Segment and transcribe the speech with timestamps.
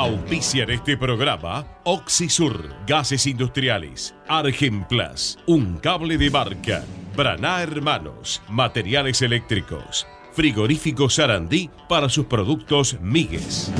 [0.00, 10.06] Auspician este programa Oxisur, Gases Industriales, Argenplas, Un Cable de Marca, Braná Hermanos, Materiales Eléctricos,
[10.32, 13.70] Frigorífico Sarandí para sus productos Migues.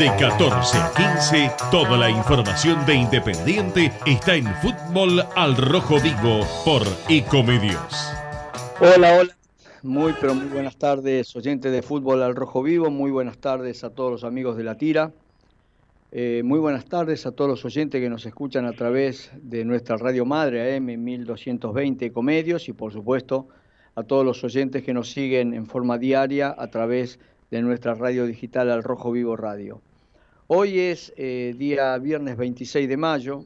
[0.00, 6.40] De 14 a 15, toda la información de Independiente está en Fútbol al Rojo Vivo
[6.64, 8.10] por Ecomedios.
[8.80, 9.36] Hola, hola.
[9.82, 12.90] Muy, pero muy buenas tardes, oyentes de Fútbol al Rojo Vivo.
[12.90, 15.12] Muy buenas tardes a todos los amigos de la tira.
[16.12, 19.98] Eh, muy buenas tardes a todos los oyentes que nos escuchan a través de nuestra
[19.98, 23.48] radio madre AM 1220 Ecomedios y por supuesto
[23.96, 27.18] a todos los oyentes que nos siguen en forma diaria a través
[27.50, 29.82] de nuestra radio digital Al Rojo Vivo Radio.
[30.52, 33.44] Hoy es eh, día viernes 26 de mayo.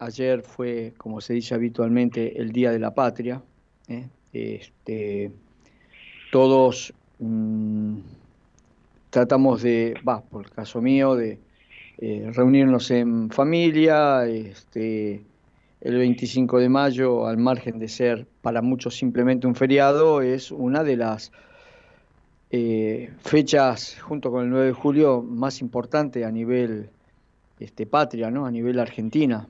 [0.00, 3.40] Ayer fue, como se dice habitualmente, el Día de la Patria.
[3.86, 4.08] ¿eh?
[4.32, 5.30] Este,
[6.32, 7.94] todos mm,
[9.10, 11.38] tratamos de, va, por el caso mío, de
[11.98, 14.26] eh, reunirnos en familia.
[14.26, 15.22] Este,
[15.80, 20.82] el 25 de mayo, al margen de ser para muchos simplemente un feriado, es una
[20.82, 21.30] de las
[22.54, 26.90] eh, fechas junto con el 9 de julio más importante a nivel
[27.58, 28.44] este, patria, ¿no?
[28.44, 29.48] a nivel argentina.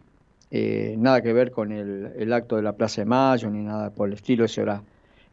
[0.52, 4.06] Eh, nada que ver con el, acto de la Plaza de Mayo ni nada por
[4.06, 4.84] el estilo, eso era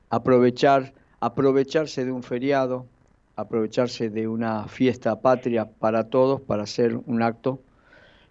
[0.09, 2.87] aprovechar, aprovecharse de un feriado,
[3.35, 7.61] aprovecharse de una fiesta patria para todos para hacer un acto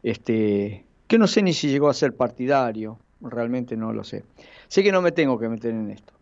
[0.02, 4.24] este, que no sé ni si llegó a ser partidario, realmente no lo sé.
[4.66, 6.17] Sé que no me tengo que meter en esto.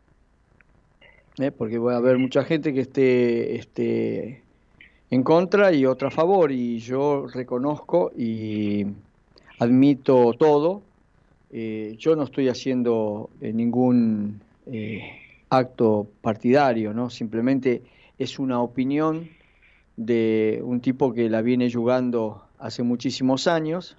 [1.38, 1.50] ¿Eh?
[1.50, 4.42] porque va a haber mucha gente que esté, esté
[5.10, 8.86] en contra y otra a favor, y yo reconozco y
[9.58, 10.82] admito todo.
[11.50, 14.40] Eh, yo no estoy haciendo eh, ningún
[15.48, 17.08] acto partidario, ¿no?
[17.08, 17.82] simplemente
[18.18, 19.28] es una opinión
[19.96, 23.96] de un tipo que la viene jugando hace muchísimos años,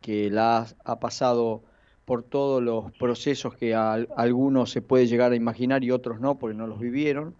[0.00, 1.62] que la ha pasado
[2.10, 6.56] por todos los procesos que algunos se puede llegar a imaginar y otros no, porque
[6.56, 7.36] no los vivieron.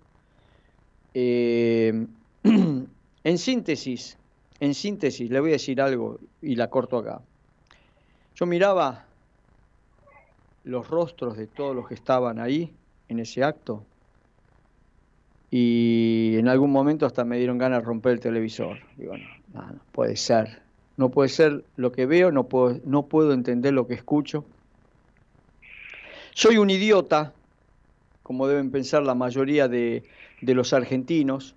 [1.13, 2.07] Eh,
[2.45, 4.17] en síntesis,
[4.61, 7.21] en síntesis, le voy a decir algo y la corto acá.
[8.37, 9.07] Yo miraba
[10.63, 12.73] los rostros de todos los que estaban ahí
[13.09, 13.83] en ese acto
[15.51, 18.79] y en algún momento hasta me dieron ganas de romper el televisor.
[18.97, 19.15] Digo,
[19.53, 20.63] no, no, puede ser.
[20.97, 24.45] No puede ser lo que veo, no puedo, no puedo entender lo que escucho.
[26.41, 27.35] Soy un idiota,
[28.23, 30.05] como deben pensar la mayoría de,
[30.41, 31.55] los argentinos,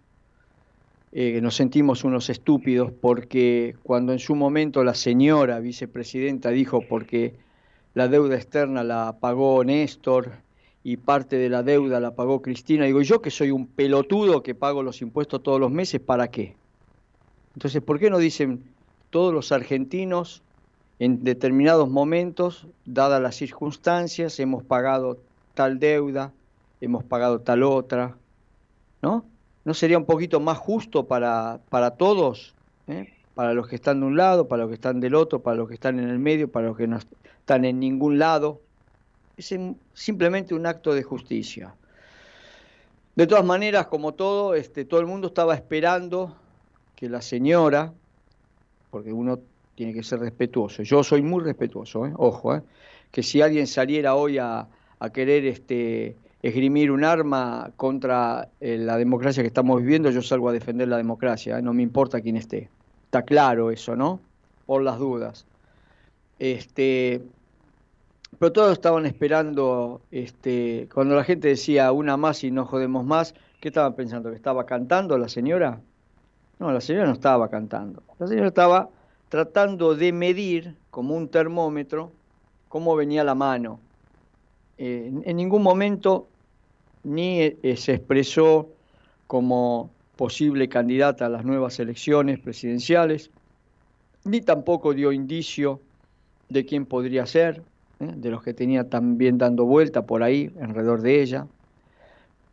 [1.13, 7.33] eh, nos sentimos unos estúpidos porque cuando en su momento la señora vicepresidenta dijo porque
[7.93, 10.33] la deuda externa la pagó Néstor
[10.83, 14.53] y parte de la deuda la pagó Cristina, digo yo que soy un pelotudo que
[14.53, 16.55] pago los impuestos todos los meses, ¿para qué?
[17.55, 18.61] Entonces, ¿por qué no dicen
[19.11, 20.42] todos los argentinos
[20.99, 25.17] en determinados momentos, dadas las circunstancias, hemos pagado
[25.53, 26.31] tal deuda,
[26.81, 28.15] hemos pagado tal otra,
[29.01, 29.25] ¿no?
[29.65, 32.53] ¿No sería un poquito más justo para, para todos,
[32.87, 33.13] ¿eh?
[33.33, 35.67] para los que están de un lado, para los que están del otro, para los
[35.67, 36.97] que están en el medio, para los que no
[37.39, 38.61] están en ningún lado?
[39.37, 39.55] Es
[39.93, 41.73] simplemente un acto de justicia.
[43.15, 46.35] De todas maneras, como todo, este, todo el mundo estaba esperando
[46.95, 47.93] que la señora,
[48.91, 49.39] porque uno
[49.75, 50.83] tiene que ser respetuoso.
[50.83, 52.13] Yo soy muy respetuoso, ¿eh?
[52.15, 52.61] ojo, ¿eh?
[53.11, 54.67] que si alguien saliera hoy a,
[55.13, 60.53] querer este, esgrimir un arma contra eh, la democracia que estamos viviendo, yo salgo a
[60.53, 62.69] defender la democracia, no me importa quién esté.
[63.05, 64.21] Está claro eso, ¿no?
[64.65, 65.45] Por las dudas.
[66.39, 67.21] Este,
[68.39, 73.35] pero todos estaban esperando, este, cuando la gente decía una más y no jodemos más,
[73.59, 74.29] ¿qué estaban pensando?
[74.29, 75.81] ¿Que estaba cantando la señora?
[76.59, 78.03] No, la señora no estaba cantando.
[78.19, 78.89] La señora estaba
[79.33, 82.11] tratando de medir como un termómetro
[82.69, 83.79] cómo venía la mano.
[84.77, 86.27] Eh, en ningún momento
[87.03, 88.69] ni eh, se expresó
[89.25, 93.31] como posible candidata a las nuevas elecciones presidenciales,
[94.23, 95.81] ni tampoco dio indicio
[96.49, 97.63] de quién podría ser,
[98.01, 98.11] ¿eh?
[98.15, 101.47] de los que tenía también dando vuelta por ahí, alrededor de ella.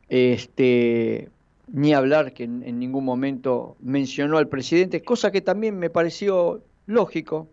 [0.08, 1.28] Este,
[1.72, 7.48] ni hablar que en, ningún momento mencionó al presidente, cosa que también me pareció lógico,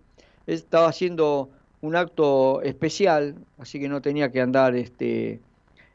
[0.46, 1.50] estaba haciendo
[1.82, 5.40] un acto especial, así que no tenía que andar este,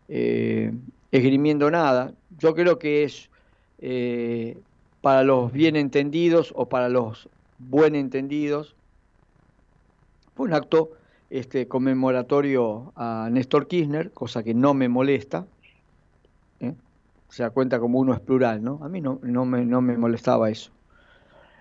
[0.09, 0.73] eh,
[1.11, 2.13] esgrimiendo nada.
[2.39, 3.31] Yo creo que es
[3.79, 4.57] eh,
[5.01, 8.75] para los bien entendidos o para los buen entendidos,
[10.35, 10.93] fue un acto
[11.31, 15.47] este, conmemoratorio a Néstor Kirchner, cosa que no me molesta.
[16.61, 16.75] ¿eh?
[17.39, 18.81] Da cuenta como uno es plural, ¿no?
[18.83, 20.71] A mí no, no, me, no me molestaba eso.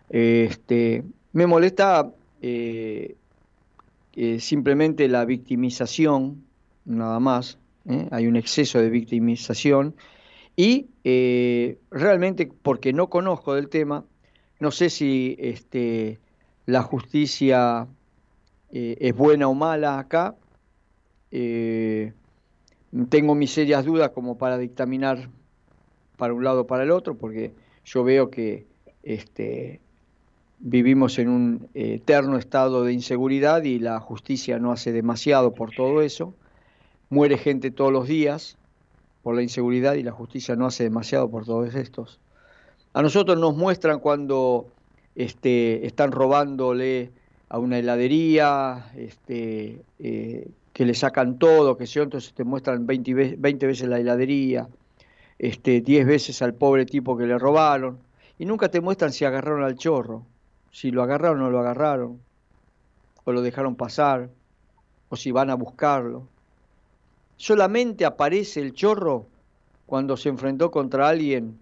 [0.10, 1.04] Este,
[1.34, 2.12] me molesta
[2.42, 3.16] eh,
[4.14, 6.44] eh, simplemente la victimización,
[6.86, 7.58] nada más.
[8.12, 9.96] Hay un exceso de victimización.
[10.56, 10.88] Y
[11.90, 14.06] realmente, porque no conozco del tema,
[14.62, 16.20] no sé si este,
[16.68, 17.88] la justicia
[18.72, 20.36] eh, es buena o mala acá.
[21.32, 22.14] Eh,
[23.10, 25.30] tengo mis serias dudas como para dictaminar
[26.16, 27.54] para un lado o para el otro, porque
[27.86, 28.68] yo veo que
[29.02, 29.82] este,
[30.62, 36.02] vivimos en un eterno estado de inseguridad y la justicia no hace demasiado por todo
[36.02, 36.34] eso.
[37.10, 38.58] Muere gente todos los días
[39.24, 42.20] por la inseguridad y la justicia no hace demasiado por todos estos.
[42.94, 44.68] A nosotros nos muestran cuando
[45.16, 47.12] este, están robándole
[47.50, 53.14] a una heladería, este, eh, que le sacan todo, que yo, entonces te muestran 20,
[53.38, 54.68] veces la heladería,
[55.38, 58.00] este, 10 veces al pobre tipo que le robaron,
[58.40, 60.26] y nunca te muestran si agarraron al chorro,
[60.72, 62.20] si lo agarraron o no lo agarraron,
[63.24, 64.30] o lo dejaron pasar,
[65.10, 66.28] o si van a buscarlo.
[67.38, 69.28] Solamente aparece el chorro
[69.86, 71.60] cuando se enfrentó contra alguien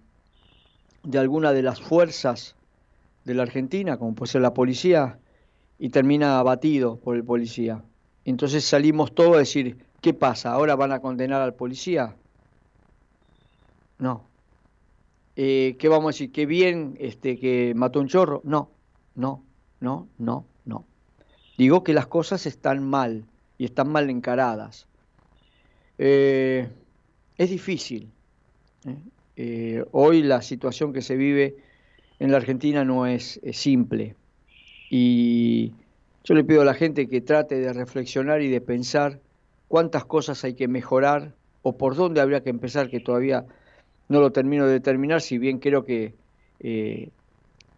[1.04, 2.56] de alguna de las fuerzas
[3.26, 5.20] de la Argentina, como puede ser la policía,
[5.80, 7.84] y termina abatido por el policía.
[8.26, 10.52] Entonces salimos todos a decir, ¿qué pasa?
[10.52, 12.16] ¿Ahora van a condenar al policía?
[13.98, 14.24] No.
[15.36, 16.32] Eh, ¿Qué vamos a decir?
[16.32, 18.42] ¿Qué bien este, que mató un chorro?
[18.44, 18.70] No,
[19.20, 19.44] no,
[19.80, 20.86] no, no, no.
[21.58, 23.26] Digo que las cosas están mal
[23.58, 24.88] y están mal encaradas.
[25.98, 26.70] Eh,
[27.38, 28.10] es difícil.
[29.36, 29.84] ¿eh?
[29.92, 31.58] hoy la situación que se vive
[32.20, 34.16] en la Argentina no es simple.
[34.90, 35.74] Y
[36.24, 39.20] yo le pido a la gente que trate de reflexionar y de pensar
[39.68, 43.46] cuántas cosas hay que mejorar o por dónde habría que empezar, que todavía
[44.08, 46.14] no lo termino de determinar, si bien creo que
[46.60, 47.10] eh,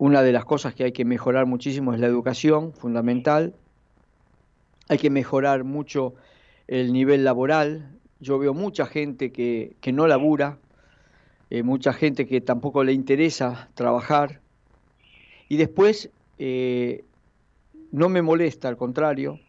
[0.02, 3.54] una de las cosas que hay que mejorar muchísimo es la educación, fundamental.
[4.90, 6.16] Hay que mejorar mucho
[6.68, 7.88] el nivel laboral.
[8.20, 10.58] Yo veo mucha gente que, que no labura,
[11.52, 14.42] eh, mucha gente que tampoco le interesa trabajar.
[15.50, 16.10] Y después
[16.40, 17.04] eh,
[17.92, 19.40] no me molesta, al contrario,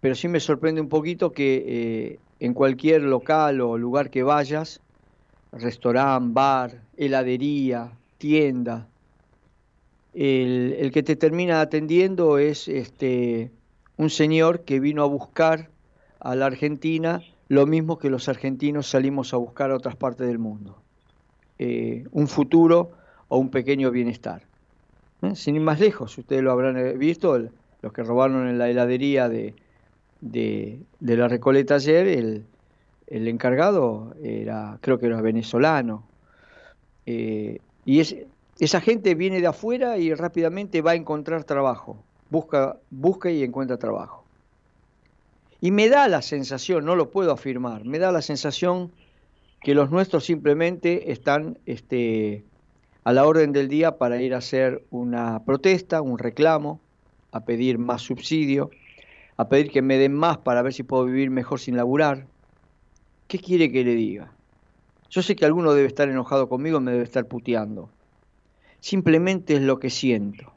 [0.00, 4.80] pero sí me sorprende un poquito que eh, en cualquier local o lugar que vayas,
[5.52, 8.88] restaurante, bar, heladería, tienda,
[10.14, 13.50] el, que te termina atendiendo es este,
[13.96, 15.70] un señor que vino a buscar
[16.20, 20.38] a la Argentina lo mismo que los argentinos salimos a buscar a otras partes del
[20.38, 20.78] mundo.
[21.58, 22.92] Eh, un futuro
[23.28, 24.42] o un pequeño bienestar.
[25.22, 25.34] ¿eh?
[25.34, 27.38] Sin ir más lejos, ustedes lo habrán eh, visto,
[27.82, 29.54] los que robaron en la heladería de,
[30.20, 32.46] de, la Recoleta ayer, el,
[33.06, 36.04] el, encargado era, creo que era venezolano.
[37.06, 38.16] Y es,
[38.58, 43.78] esa gente viene de afuera y rápidamente va a encontrar trabajo, busca, busca y encuentra
[43.78, 44.24] trabajo.
[45.60, 48.92] Y me da la sensación, no lo puedo afirmar, me da la sensación
[49.60, 52.44] que los nuestros simplemente están este,
[53.02, 56.80] a la orden del día para ir a hacer una protesta, un reclamo,
[57.32, 58.70] a pedir más subsidio,
[59.36, 62.26] a pedir que me den más para ver si puedo vivir mejor sin laburar.
[63.26, 64.32] ¿Qué quiere que le diga?
[65.10, 67.88] Yo sé que alguno debe estar enojado conmigo, me debe estar puteando.
[68.84, 70.52] Simplemente es lo que siento,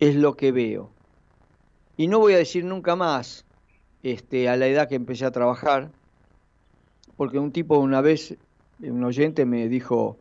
[0.00, 0.90] es lo que veo.
[1.96, 3.46] Y no voy a decir nunca más,
[4.02, 5.90] este, a la edad que empecé a trabajar,
[7.16, 8.36] porque un tipo una vez,
[8.80, 10.18] un oyente me dijo,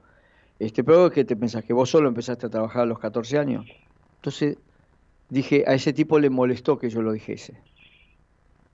[0.57, 1.65] este, pero ¿qué te pensás?
[1.65, 3.65] ¿Que vos solo empezaste a trabajar a los 14 años?
[4.15, 4.57] Entonces
[5.27, 7.57] dije, a ese tipo le molestó que yo lo dijese.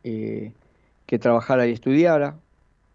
[0.04, 0.52] Eh,
[1.08, 2.38] que trabajara y estudiara,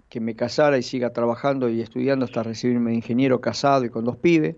[0.09, 4.05] que me casara y siga trabajando y estudiando hasta recibirme de ingeniero casado y con
[4.05, 4.55] dos pibes,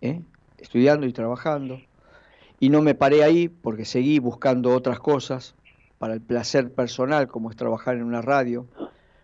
[0.00, 0.22] ¿eh?
[0.58, 1.80] estudiando y trabajando.
[2.58, 5.54] Y no me paré ahí porque seguí buscando otras cosas
[5.98, 8.66] para el placer personal, como es trabajar en una radio,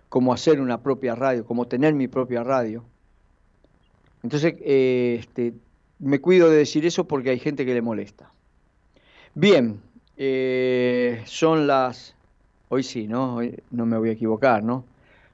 [0.09, 2.85] como hacer una propia radio, como tener mi propia radio.
[4.23, 5.55] Entonces, eh, este,
[5.99, 8.31] me cuido de decir eso porque hay gente que le molesta.
[9.35, 9.81] Bien,
[10.17, 12.15] eh, son las,
[12.69, 13.37] hoy sí, ¿no?
[13.37, 14.85] Hoy no me voy a equivocar, ¿no?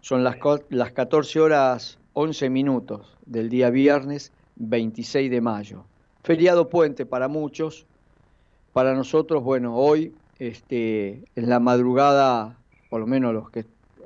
[0.00, 0.36] Son las,
[0.70, 5.84] las 14 horas 11 minutos del día viernes 26 de mayo.
[6.22, 7.86] Feriado puente para muchos,
[8.72, 12.56] para nosotros, bueno, hoy, este, en la madrugada,
[12.88, 13.64] por lo menos los que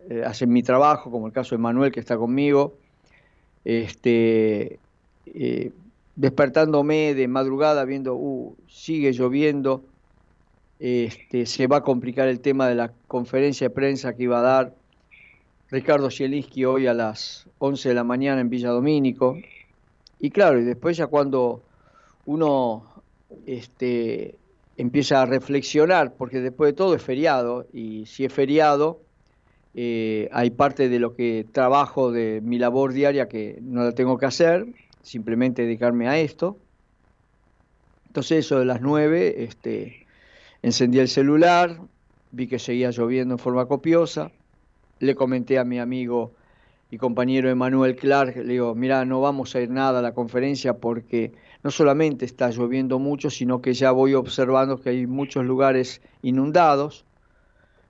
[0.08, 2.74] eh, hacen mi trabajo, como el caso de Manuel que está conmigo,
[3.64, 4.78] este,
[5.26, 5.72] eh,
[6.14, 9.84] despertándome de madrugada viendo, uh, sigue lloviendo,
[10.78, 14.42] este, se va a complicar el tema de la conferencia de prensa que iba a
[14.42, 14.74] dar
[15.70, 19.36] Ricardo Zielinski hoy a las 11 de la mañana en Villa Domínico.
[20.18, 21.62] Y claro, y después ya cuando
[22.24, 22.84] uno
[23.46, 24.36] este,
[24.76, 29.00] empieza a reflexionar, porque después de todo es feriado, y si es feriado,
[29.74, 34.16] eh, hay parte de lo que trabajo de mi labor diaria que no la tengo
[34.16, 34.66] que hacer,
[35.02, 36.56] simplemente dedicarme a esto.
[38.06, 40.06] Entonces eso de las 9, este,
[40.62, 41.78] encendí el celular,
[42.32, 44.32] vi que seguía lloviendo en forma copiosa,
[44.98, 46.32] le comenté a mi amigo
[46.90, 50.78] y compañero Emanuel Clark, le digo, mira, no vamos a ir nada a la conferencia
[50.78, 51.32] porque
[51.64, 57.04] no solamente está lloviendo mucho, sino que ya voy observando que hay muchos lugares inundados,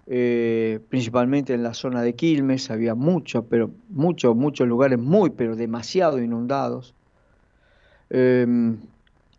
[0.07, 5.57] eh, principalmente en la zona de Quilmes, había muchos, pero muchos, muchos lugares muy, pero
[5.57, 6.95] demasiado inundados.
[8.09, 8.79] Em,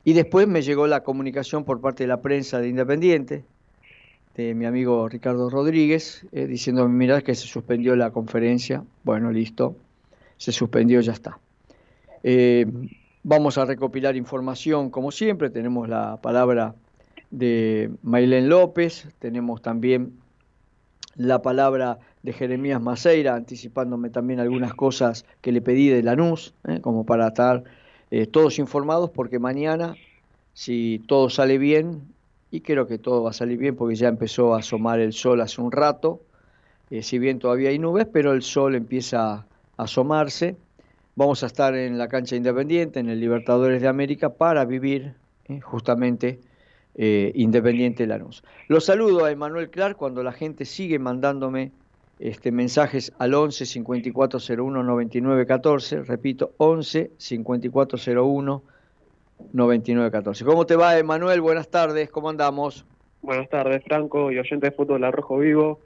[0.03, 3.43] y después me llegó la comunicación por parte de la prensa de Independiente,
[4.37, 8.83] de mi amigo Ricardo Rodríguez, eh, diciéndome, mira que se suspendió la conferencia.
[9.03, 9.75] Bueno, listo,
[10.37, 11.39] se suspendió, ya está.
[12.21, 12.67] Eh,
[13.23, 16.75] vamos a recopilar información, como siempre, tenemos la palabra
[17.31, 20.13] de Maylén López, tenemos también
[21.15, 26.79] la palabra de Jeremías Maceira, anticipándome también algunas cosas que le pedí de Lanús, eh,
[26.79, 27.63] como para estar
[28.31, 29.95] todos informados, porque mañana,
[30.53, 32.03] si todo sale bien,
[32.51, 35.41] y creo que todo va a salir bien porque ya empezó a asomar el sol
[35.41, 36.21] hace un rato,
[36.89, 39.45] eh, si bien todavía hay nubes, pero el sol empieza a
[39.77, 40.55] asomarse.
[41.15, 45.15] Vamos a estar en la cancha independiente, en el Libertadores de América, para vivir
[45.49, 46.39] eh, justamente
[46.95, 48.43] eh, Independiente Lanús.
[48.67, 51.71] Los saludo a Emanuel Clark cuando la gente sigue mandándome
[52.19, 58.63] este, mensajes al 11 5401 99 14, repito, 11 5401
[59.53, 60.45] 9914.
[60.45, 61.41] ¿Cómo te va, Emanuel?
[61.41, 62.85] Buenas tardes, ¿cómo andamos?
[63.21, 65.79] Buenas tardes, Franco y oyente de fútbol al Rojo Vivo.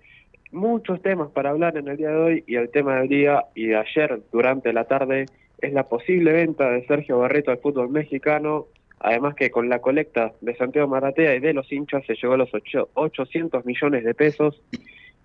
[0.51, 3.67] Muchos temas para hablar en el día de hoy y el tema del día y
[3.67, 5.25] de ayer durante la tarde
[5.59, 8.67] es la posible venta de Sergio Barreto al fútbol mexicano.
[8.99, 12.37] Además que con la colecta de Santiago Maratea y de los hinchas se llegó a
[12.37, 12.49] los
[12.93, 14.61] 800 millones de pesos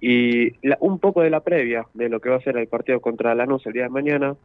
[0.00, 3.34] y un poco de la previa de lo que va a ser el partido contra
[3.34, 4.36] Lanús el día de mañana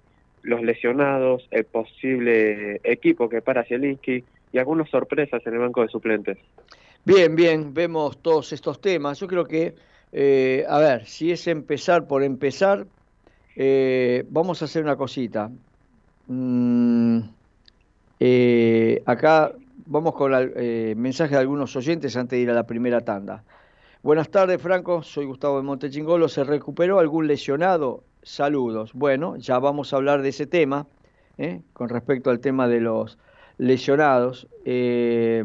[0.44, 5.88] los lesionados, el posible equipo que para Zielinski y algunas sorpresas en el banco de
[5.88, 6.38] suplentes.
[7.04, 9.20] Bien, bien, vemos todos estos temas.
[9.20, 9.76] Yo creo que,
[10.12, 12.86] eh, a ver, si es empezar por empezar,
[13.56, 15.50] eh, vamos a hacer una cosita.
[16.28, 17.20] Mm,
[18.20, 19.52] eh, acá
[19.86, 23.44] vamos con el mensaje de algunos oyentes antes de ir a la primera tanda.
[24.04, 25.04] Buenas tardes, Franco.
[25.04, 26.28] Soy Gustavo de Montechingolo.
[26.28, 28.04] ¿Se recuperó algún lesionado?
[28.24, 28.94] Saludos.
[28.94, 30.88] Bueno, ya vamos a hablar de ese tema,
[31.38, 31.62] ¿eh?
[31.74, 33.18] con respecto al tema de los
[33.58, 34.48] lesionados.
[34.66, 35.44] Eh,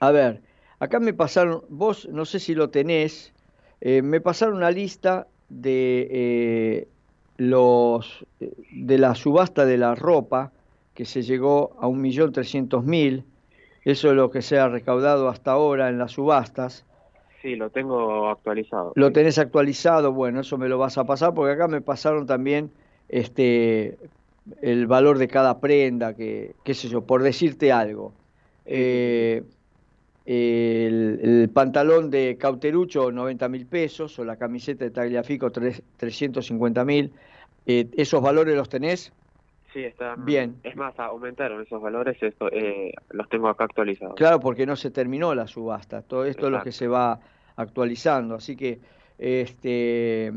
[0.00, 0.42] a ver,
[0.78, 3.32] acá me pasaron, vos no sé si lo tenés,
[3.80, 6.88] eh, me pasaron una lista de
[7.36, 8.26] los
[8.72, 10.50] de la subasta de la ropa
[10.94, 13.24] que se llegó a un millón trescientos mil.
[13.84, 16.84] Eso es lo que se ha recaudado hasta ahora en las subastas.
[17.46, 18.92] Sí, lo tengo actualizado.
[18.96, 22.72] Lo tenés actualizado, bueno, eso me lo vas a pasar porque acá me pasaron también
[23.08, 23.98] este
[24.62, 28.12] el valor de cada prenda, que qué sé yo, por decirte algo.
[28.64, 29.44] Eh,
[30.24, 37.12] el, pantalón de Cauterucho, 90 mil pesos, o la camiseta de Tagliafico, 350 mil.
[37.64, 39.12] Eh, ¿Esos valores los tenés?
[39.72, 40.24] Sí, están.
[40.24, 40.56] Bien.
[40.64, 44.16] Es más, aumentaron esos valores, esto, eh, los tengo acá actualizados.
[44.16, 46.02] Claro, porque no se terminó la subasta.
[46.02, 47.20] Todo esto es lo que se va
[47.56, 48.36] actualizando.
[48.36, 48.80] Así que
[49.18, 50.32] este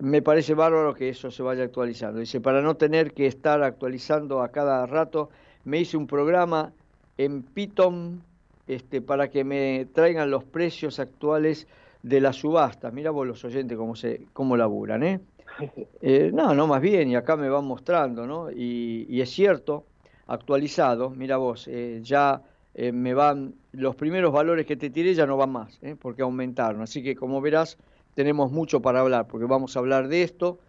[0.00, 2.20] me parece bárbaro que eso se vaya actualizando.
[2.20, 5.30] Dice, para no tener que estar actualizando a cada rato,
[5.64, 6.72] me hice un programa
[7.16, 8.22] en Python
[8.66, 11.66] este, para que me traigan los precios actuales
[12.02, 12.90] de la subasta.
[12.90, 15.20] Mira vos los oyentes cómo, se, cómo laburan, ¿eh?
[16.00, 16.30] ¿eh?
[16.32, 18.50] no, no, más bien, y acá me van mostrando, ¿no?
[18.50, 19.84] Y, es cierto,
[20.28, 22.40] actualizado, mira vos, eh, ya
[22.80, 25.96] eh, me van, los primeros valores que te tiré ya no van más, ¿eh?
[26.00, 26.80] porque aumentaron.
[26.80, 27.76] Así que como verás,
[28.14, 30.60] tenemos mucho para hablar, porque vamos a hablar de esto,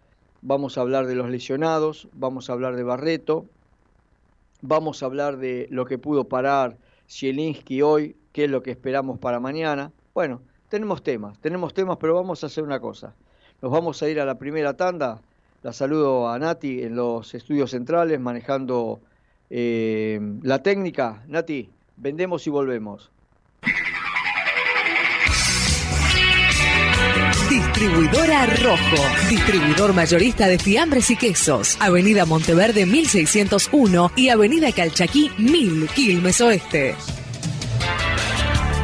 [0.42, 3.46] vamos a hablar de los lesionados, vamos a hablar de Barreto,
[4.60, 9.20] vamos a hablar de lo que pudo parar Zielinski hoy, qué es lo que esperamos
[9.20, 9.92] para mañana.
[10.12, 13.14] Bueno, tenemos temas, tenemos temas, pero vamos a hacer una cosa.
[13.62, 15.20] Nos vamos a ir a la primera tanda.
[15.62, 18.98] La saludo a Nati en los estudios centrales, manejando
[19.48, 21.22] eh, la técnica.
[21.28, 23.10] Nati, Vendemos y volvemos.
[27.50, 35.88] Distribuidora Rojo, distribuidor mayorista de fiambres y quesos, Avenida Monteverde 1601 y Avenida Calchaquí 1000,
[35.88, 36.94] Quilmes Oeste.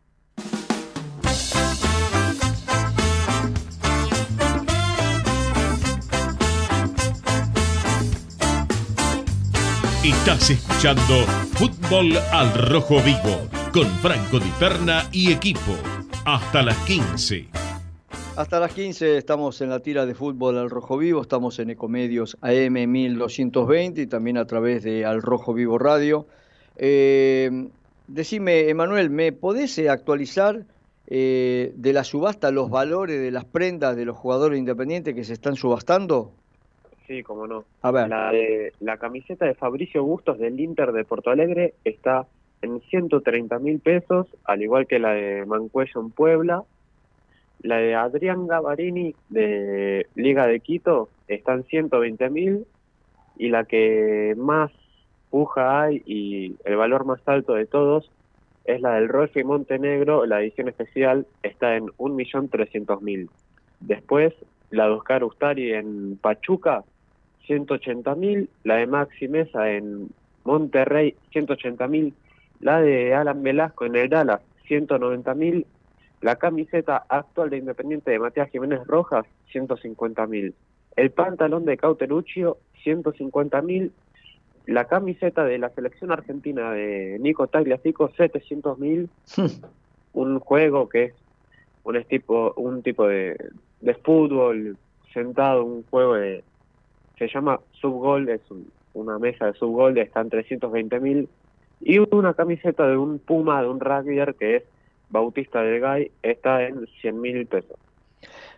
[10.03, 11.13] Estás escuchando
[11.53, 15.77] Fútbol al Rojo Vivo con Franco Di Perna y equipo.
[16.25, 17.45] Hasta las 15.
[18.35, 22.35] Hasta las 15 estamos en la tira de Fútbol al Rojo Vivo, estamos en Ecomedios
[22.41, 26.25] AM 1220 y también a través de Al Rojo Vivo Radio.
[26.77, 27.67] Eh,
[28.07, 30.65] decime, Emanuel, ¿me podés actualizar
[31.05, 35.33] eh, de la subasta los valores de las prendas de los jugadores independientes que se
[35.33, 36.31] están subastando?
[37.11, 37.65] Sí, cómo no.
[37.81, 38.07] A ver.
[38.07, 42.25] La, de, la camiseta de Fabricio Bustos del Inter de Porto Alegre está
[42.61, 46.63] en 130 mil pesos, al igual que la de Mancuello en Puebla.
[47.63, 52.65] La de Adrián Gavarini de Liga de Quito está en 120 mil.
[53.35, 54.71] Y la que más
[55.29, 58.09] puja hay y el valor más alto de todos
[58.63, 63.27] es la del Rolfi Montenegro, la edición especial está en 1.300.000.
[63.81, 64.33] Después,
[64.69, 66.85] la de Oscar Ustari en Pachuca
[67.51, 70.09] 180 mil, la de Maxi Mesa en
[70.45, 72.13] Monterrey 180 mil,
[72.61, 75.65] la de Alan Velasco en el Dallas 190 mil,
[76.21, 80.53] la camiseta actual de Independiente de Matías Jiménez Rojas 150 mil,
[80.95, 83.91] el pantalón de Cauteruccio 150 mil,
[84.65, 89.09] la camiseta de la selección argentina de Nico Tagliafico 700 mil,
[90.13, 91.13] un juego que es
[91.83, 93.35] un tipo, un tipo de,
[93.81, 94.77] de fútbol
[95.13, 96.45] sentado, un juego de
[97.21, 98.41] se llama Subgold, es
[98.95, 101.29] una mesa de Subgold, está en 320 mil,
[101.79, 104.63] y una camiseta de un Puma, de un rugbyer que es
[105.11, 107.77] Bautista del Gay, está en 100 mil pesos.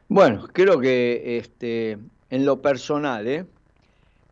[0.07, 1.97] Bueno, creo que este,
[2.29, 3.45] en lo personal, ¿eh?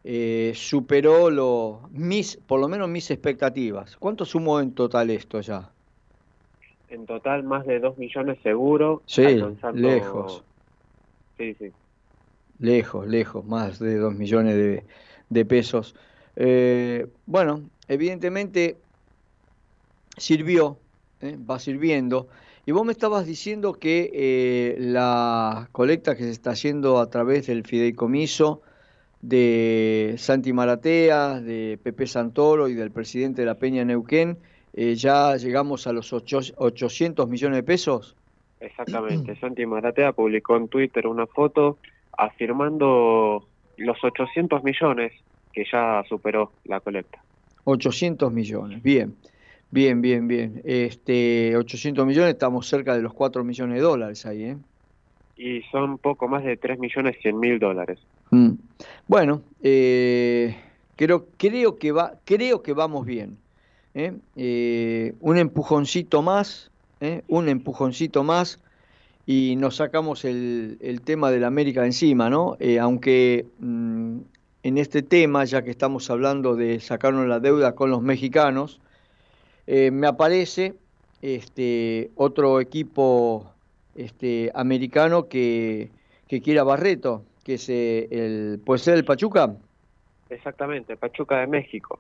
[0.03, 3.97] Eh, superó lo, mis, por lo menos mis expectativas.
[3.97, 5.69] ¿Cuánto sumó en total esto ya?
[6.89, 9.01] En total más de 2 millones seguro.
[9.05, 9.41] Sí,
[9.73, 10.43] lejos.
[11.37, 11.71] Sí, sí
[12.61, 14.83] lejos, lejos, más de 2 millones
[15.29, 15.95] de, pesos.
[16.35, 18.77] Eh, bueno, evidentemente
[20.15, 20.77] sirvió,
[21.21, 21.37] ¿eh?
[21.37, 22.27] va sirviendo.
[22.65, 27.47] Y vos me estabas diciendo que eh, la colecta que se está haciendo a través
[27.47, 28.61] del fideicomiso
[29.21, 34.37] de Santi Maratea, de Pepe Santoro y del presidente de la Peña Neuquén,
[34.73, 38.15] ya llegamos a los 800 millones de pesos.
[38.61, 41.77] Exactamente, Santi Maratea publicó en Twitter una foto
[42.17, 43.45] afirmando
[43.77, 45.13] los 800 millones
[45.53, 47.21] que ya superó la colecta.
[47.63, 49.15] 800 millones, bien,
[49.69, 50.61] bien, bien, bien.
[50.63, 54.57] Este, 800 millones, estamos cerca de los 4 millones de dólares ahí, ¿eh?
[55.37, 57.99] Y son poco más de 3 millones 100 mil dólares.
[58.29, 58.51] Mm.
[59.07, 60.55] Bueno, eh,
[60.95, 63.37] creo, creo, que va, creo que vamos bien.
[63.95, 64.13] ¿eh?
[64.35, 66.71] Eh, un empujoncito más,
[67.27, 68.61] un empujoncito más
[69.25, 72.57] y nos sacamos el, el tema del América encima, ¿no?
[72.59, 74.17] Eh, aunque mm,
[74.63, 78.79] en este tema, ya que estamos hablando de sacarnos la deuda con los mexicanos,
[79.67, 80.75] eh, me aparece
[81.21, 83.51] este, otro equipo
[83.95, 85.89] este, americano que,
[86.27, 89.55] que quiera Barreto, que es eh, el, puede ser el Pachuca.
[90.29, 91.99] Exactamente, Pachuca de México.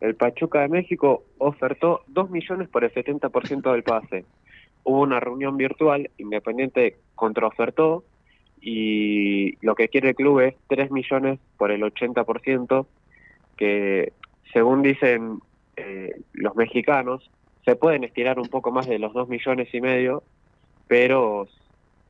[0.00, 4.24] El Pachuca de México ofertó 2 millones por el 70% del pase.
[4.88, 8.04] Hubo una reunión virtual, Independiente contraofertó
[8.58, 12.86] y lo que quiere el club es 3 millones por el 80%,
[13.58, 14.14] que
[14.50, 15.40] según dicen
[15.76, 17.30] eh, los mexicanos,
[17.66, 20.22] se pueden estirar un poco más de los 2 millones y medio,
[20.86, 21.46] pero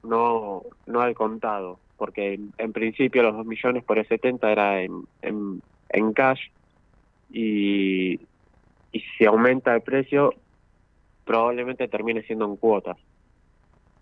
[0.05, 5.03] no, no al contado, porque en, principio los 2 millones por el 70 era en,
[5.23, 6.43] en, en cash
[7.29, 8.21] y,
[8.93, 10.33] y si aumenta el precio
[11.29, 12.97] probablemente termine siendo en cuotas.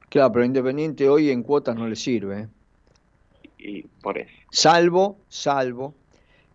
[0.08, 2.42] Claro, pero Independiente hoy en cuotas no le sirve.
[2.42, 2.48] ¿eh?
[3.58, 4.30] Y por eso.
[4.52, 5.92] Salvo, salvo,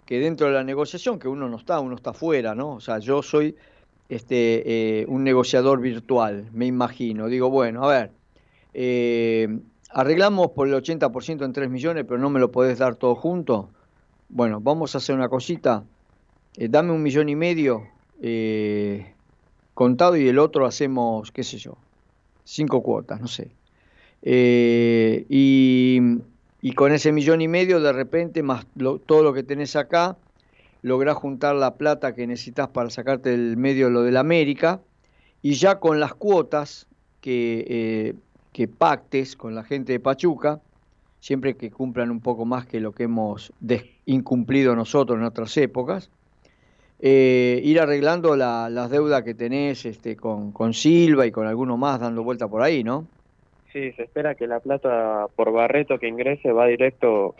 [0.05, 2.75] que dentro de la negociación, que uno no está, uno está fuera, ¿no?
[2.75, 3.53] O sea, yo soy
[4.07, 7.27] este, eh, un negociador virtual, me imagino.
[7.27, 8.11] Digo, bueno, a ver,
[8.73, 9.49] eh,
[9.89, 13.71] arreglamos por el 80% en 3 millones, pero no me lo podés dar todo junto.
[14.29, 15.83] Bueno, vamos a hacer una cosita.
[16.55, 17.83] dame un millón y medio
[19.81, 21.75] contado y el otro hacemos, qué sé yo,
[22.43, 23.49] cinco cuotas, no sé.
[24.21, 28.67] Eh, y, con ese millón y medio, de repente, más
[29.07, 30.17] todo lo que tenés acá,
[30.83, 34.81] lográs juntar la plata que necesitas para sacarte del medio lo de la América,
[35.41, 36.85] y ya con las cuotas
[37.19, 38.13] que, eh,
[38.53, 40.61] que pactes con la gente de Pachuca,
[41.21, 43.51] siempre que cumplan un poco más que lo que hemos
[44.05, 46.11] incumplido nosotros en otras épocas,
[47.03, 52.23] eh, ir arreglando las deudas que tenés este, con, Silva y con alguno más dando
[52.23, 53.07] vuelta por ahí, ¿no?
[53.73, 57.33] Sí, se espera que la plata por Barreto que ingrese va directo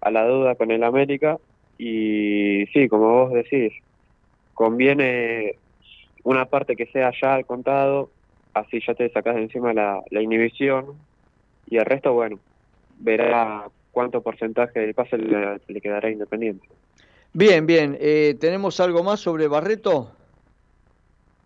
[0.00, 1.38] a la deuda con el América
[1.76, 3.72] y sí, como vos decís,
[4.54, 5.56] conviene
[6.24, 8.08] una parte que sea ya al contado,
[8.54, 10.86] así ya te sacás de encima la, la inhibición
[11.68, 12.38] y el resto, bueno,
[12.98, 16.66] verá cuánto porcentaje del pase le quedará independiente.
[17.34, 17.96] Bien, bien.
[18.00, 20.10] Eh, ¿Tenemos algo más sobre Barreto?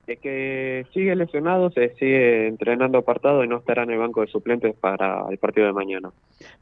[0.07, 4.29] Es que sigue lesionado, se sigue entrenando apartado y no estará en el banco de
[4.29, 6.13] suplentes para el partido de mañana.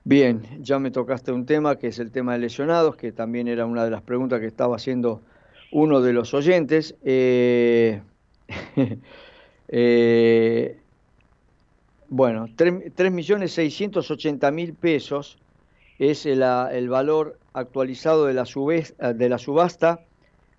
[0.03, 3.67] Bien, ya me tocaste un tema que es el tema de lesionados, que también era
[3.67, 5.21] una de las preguntas que estaba haciendo
[5.73, 6.97] uno de los oyentes.
[7.05, 8.01] Eh,
[9.69, 10.79] eh,
[12.09, 15.37] bueno, 3.680.000 pesos
[15.99, 18.45] es el, el valor actualizado de la,
[19.15, 20.01] de la subasta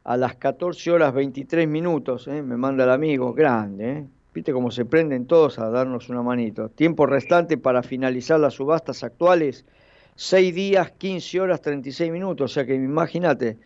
[0.04, 2.42] a las 14 horas 23 minutos, ¿eh?
[2.42, 4.06] me manda el amigo, grande, ¿eh?
[4.34, 6.70] viste cómo se prenden todos a darnos una manito.
[6.70, 9.66] Tiempo restante para finalizar las subastas actuales,
[10.16, 13.58] 6 días, 15 horas 36 minutos, o sea que imagínate,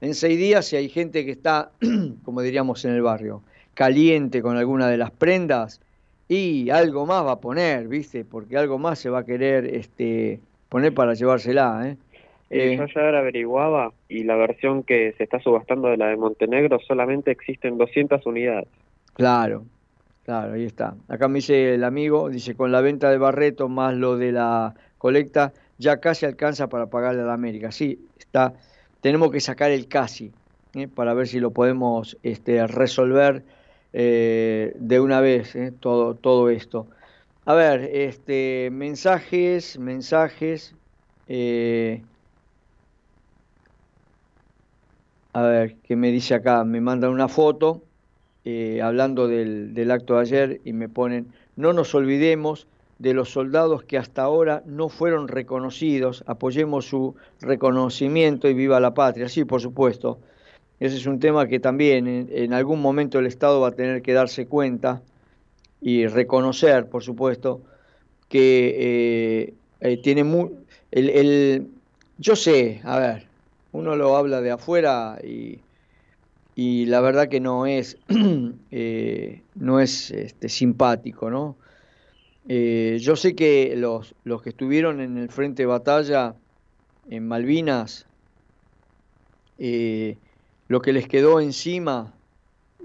[0.00, 1.70] en 6 días si hay gente que está,
[2.24, 5.80] como diríamos en el barrio, caliente con alguna de las prendas,
[6.28, 8.24] y algo más va a poner, ¿viste?
[8.24, 11.96] Porque algo más se va a querer este, poner para llevársela, ¿eh?
[12.48, 16.78] Eh, yo ya averiguaba y la versión que se está subastando de la de Montenegro
[16.78, 18.68] solamente existen 200 unidades.
[19.14, 19.64] Claro,
[20.24, 20.94] claro, ahí está.
[21.08, 24.74] Acá me dice el amigo, dice, con la venta de Barreto más lo de la
[24.98, 27.72] colecta, ya casi alcanza para pagarle a la América.
[27.72, 28.52] Sí, está,
[29.00, 30.32] tenemos que sacar el casi
[30.74, 30.86] ¿eh?
[30.86, 33.42] para ver si lo podemos este, resolver
[33.92, 36.86] eh, de una vez todo, todo esto.
[37.46, 40.74] A ver, este, mensajes, mensajes.
[45.32, 46.64] a ver, ¿qué me dice acá?
[46.64, 47.82] Me mandan una foto
[48.44, 52.66] eh, hablando del, del acto de ayer y me ponen, no nos olvidemos
[52.98, 58.94] de los soldados que hasta ahora no fueron reconocidos, apoyemos su reconocimiento y viva la
[58.94, 59.28] patria.
[59.28, 60.18] Sí, por supuesto,
[60.80, 64.12] ese es un tema que también en, algún momento el Estado va a tener que
[64.12, 65.02] darse cuenta
[65.86, 67.62] y reconocer, por supuesto,
[68.28, 70.50] que eh, eh, tiene muy...
[70.90, 71.68] El,
[72.18, 73.28] yo sé, a ver,
[73.70, 75.60] uno lo habla de afuera y,
[76.56, 77.98] y la verdad que no es,
[78.72, 81.56] eh, no es este, simpático, ¿no?
[82.48, 86.34] Yo sé que los, los que estuvieron en el frente de batalla
[87.08, 88.06] en Malvinas,
[89.56, 92.12] lo que les quedó encima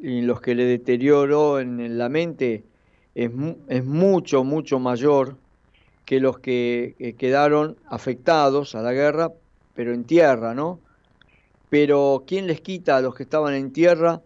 [0.04, 2.64] y los que le deterioró en la mente
[3.15, 3.32] es,
[3.67, 5.36] es mucho, mucho mayor
[6.06, 9.32] que los que quedaron afectados a la guerra
[9.74, 10.80] pero en tierra, ¿no?
[11.69, 14.21] Pero ¿quién les quita a los que estaban en tierra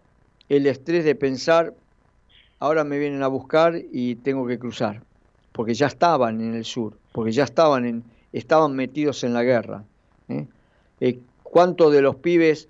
[0.50, 1.74] el estrés de pensar
[2.60, 5.04] ahora me vienen a buscar y tengo que cruzar,
[5.52, 9.84] porque ya estaban en el sur, porque ya estaban, en, estaban metidos en la guerra.
[10.30, 10.48] ¿eh?
[11.00, 12.70] Eh, ¿Cuántos de los pibes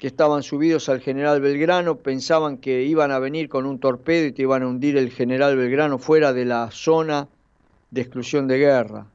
[0.00, 4.32] que estaban subidos al general Belgrano pensaban que iban a venir con un torpedo y
[4.32, 7.28] te iban a hundir el general Belgrano fuera de la zona
[7.90, 9.06] de exclusión de guerra?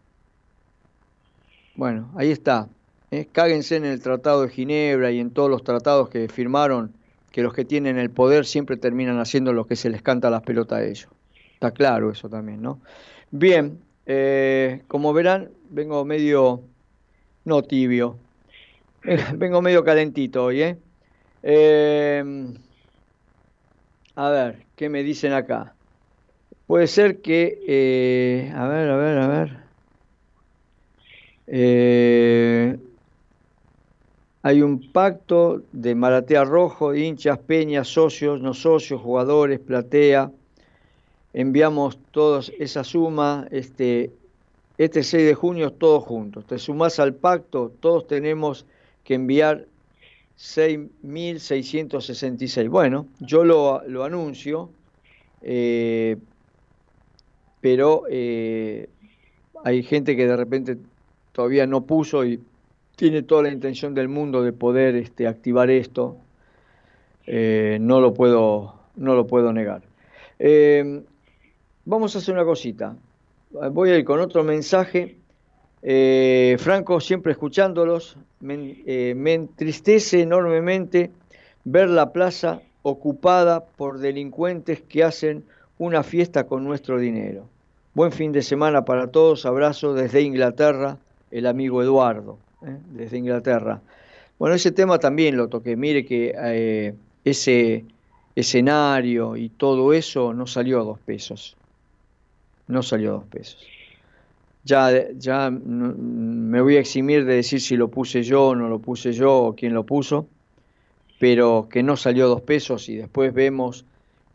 [1.75, 2.69] Bueno, ahí está.
[3.09, 3.27] ¿eh?
[3.31, 6.93] Cáguense en el Tratado de Ginebra y en todos los tratados que firmaron
[7.31, 10.43] que los que tienen el poder siempre terminan haciendo lo que se les canta las
[10.43, 11.07] pelotas a ellos.
[11.55, 12.79] Está claro eso también, ¿no?
[13.31, 16.61] Bien, eh, como verán, vengo medio,
[17.43, 18.19] no tibio,
[19.35, 20.77] vengo medio calentito hoy, ¿eh?
[21.43, 22.23] ¿eh?
[24.15, 25.75] A ver, ¿qué me dicen acá?
[26.65, 29.57] Puede ser que, eh, a ver, a ver, a ver.
[31.47, 32.77] Eh,
[34.41, 40.31] hay un pacto de Maratea Rojo, hinchas, peñas, socios, no socios, jugadores, platea.
[41.33, 44.11] Enviamos todos esa suma, este,
[44.77, 46.45] este 6 de junio todos juntos.
[46.45, 48.65] Te sumás al pacto, todos tenemos
[49.05, 49.67] que enviar
[50.37, 52.69] 6.666.
[52.69, 54.69] Bueno, yo lo, lo anuncio,
[55.41, 56.17] eh,
[57.61, 58.89] pero eh,
[59.63, 60.77] hay gente que de repente
[61.31, 62.41] todavía no puso y
[62.97, 66.17] tiene toda la intención del mundo de poder este, activar esto,
[67.27, 69.83] eh, no, lo puedo, no lo puedo negar.
[71.85, 72.97] Vamos a hacer una cosita.
[73.71, 75.15] Voy a ir con otro mensaje.
[75.87, 81.11] Eh, Franco, siempre escuchándolos, me, me entristece enormemente
[81.63, 85.45] ver la plaza ocupada por delincuentes que hacen
[85.77, 87.47] una fiesta con nuestro dinero.
[87.93, 89.45] Buen fin de semana para todos.
[89.45, 90.97] Abrazo desde Inglaterra,
[91.29, 92.39] el amigo Eduardo.
[92.65, 92.77] ¿eh?
[92.91, 93.81] desde Inglaterra.
[94.37, 95.75] Bueno, ese tema también lo toqué.
[95.75, 97.85] Mire que eh, ese
[98.35, 101.55] escenario y todo eso no salió a dos pesos.
[102.67, 103.65] No salió a dos pesos.
[104.65, 108.79] Ya, ya me voy a eximir de decir si lo puse yo o no lo
[108.79, 110.27] puse yo o quién lo puso,
[111.19, 113.85] pero que no salió dos pesos y después vemos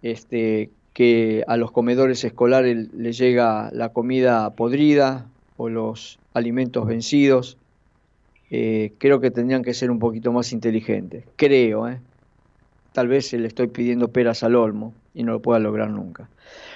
[0.02, 7.58] este, que a los comedores escolares les llega la comida podrida o los alimentos vencidos
[8.50, 11.24] eh, creo que tendrían que ser un poquito más inteligentes.
[11.36, 12.00] Creo, ¿eh?
[12.92, 16.28] Tal vez le estoy pidiendo peras al olmo y no lo pueda lograr nunca.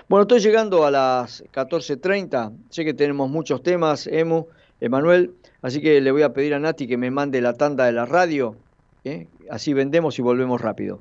[0.07, 2.53] Bueno, estoy llegando a las 14.30.
[2.69, 6.87] Sé que tenemos muchos temas, Emu, Emanuel, así que le voy a pedir a Nati
[6.87, 8.55] que me mande la tanda de la radio.
[9.05, 9.29] ¿eh?
[9.49, 11.01] Así vendemos y volvemos rápido.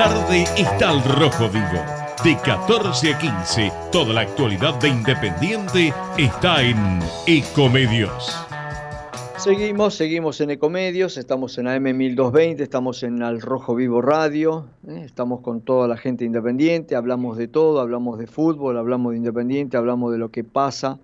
[0.00, 1.84] Tarde está al rojo vivo.
[2.24, 8.34] De 14 a 15, toda la actualidad de Independiente está en Ecomedios.
[9.36, 15.02] Seguimos, seguimos en Ecomedios, estamos en AM1220, estamos en Al Rojo Vivo Radio, ¿eh?
[15.04, 19.76] estamos con toda la gente independiente, hablamos de todo, hablamos de fútbol, hablamos de Independiente,
[19.76, 20.98] hablamos de lo que pasa.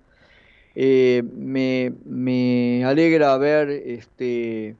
[0.73, 4.75] Eh, me, me, alegra ver este,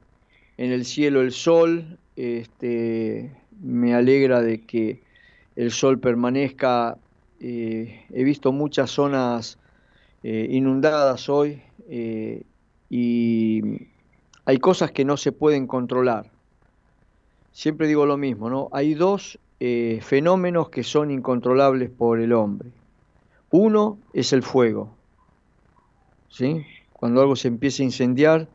[0.56, 5.02] en el cielo el sol, este, me alegra de que
[5.56, 6.96] el sol permanezca.
[7.40, 9.58] Eh, he visto muchas zonas
[10.22, 12.42] eh, inundadas hoy eh,
[12.90, 13.62] y
[14.44, 16.30] hay cosas que no se pueden controlar.
[17.52, 18.68] siempre digo lo mismo, ¿no?
[18.72, 19.38] Hay dos
[20.00, 22.70] fenómenos que son incontrolables por el hombre.
[23.50, 24.94] Uno es el fuego,
[26.28, 26.64] ¿sí?
[26.92, 28.48] Cuando algo se empieza a incendiar,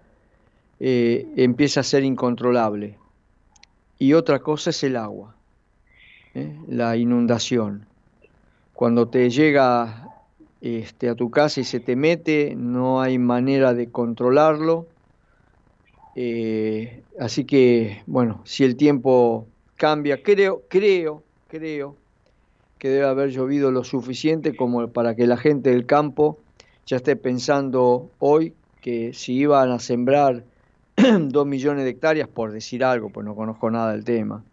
[0.80, 2.98] empieza a ser incontrolable.
[4.04, 5.34] Y otra cosa es el agua,
[6.36, 6.54] ¿eh?
[6.68, 7.86] la inundación.
[8.74, 10.10] Cuando te llega
[10.60, 14.88] este, a tu casa y se te mete, no hay manera de controlarlo.
[16.18, 21.96] Eh, así que, bueno, si el tiempo cambia, creo, creo, creo
[22.80, 26.40] que debe haber llovido lo suficiente como para que la gente del campo
[26.86, 30.44] ya esté pensando hoy que si iban a sembrar
[31.30, 34.44] dos millones de hectáreas, por decir algo, pues no conozco nada del tema,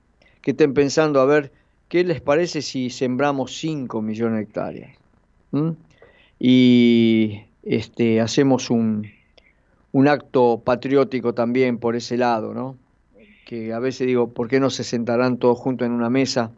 [0.40, 1.52] que estén pensando a ver
[1.88, 4.96] qué les parece si sembramos 5 millones de hectáreas.
[6.38, 9.06] Y este, hacemos un,
[9.92, 12.76] un acto patriótico también por ese lado, ¿no?
[13.44, 16.52] Que a veces digo, ¿por qué no se sentarán todos juntos en una mesa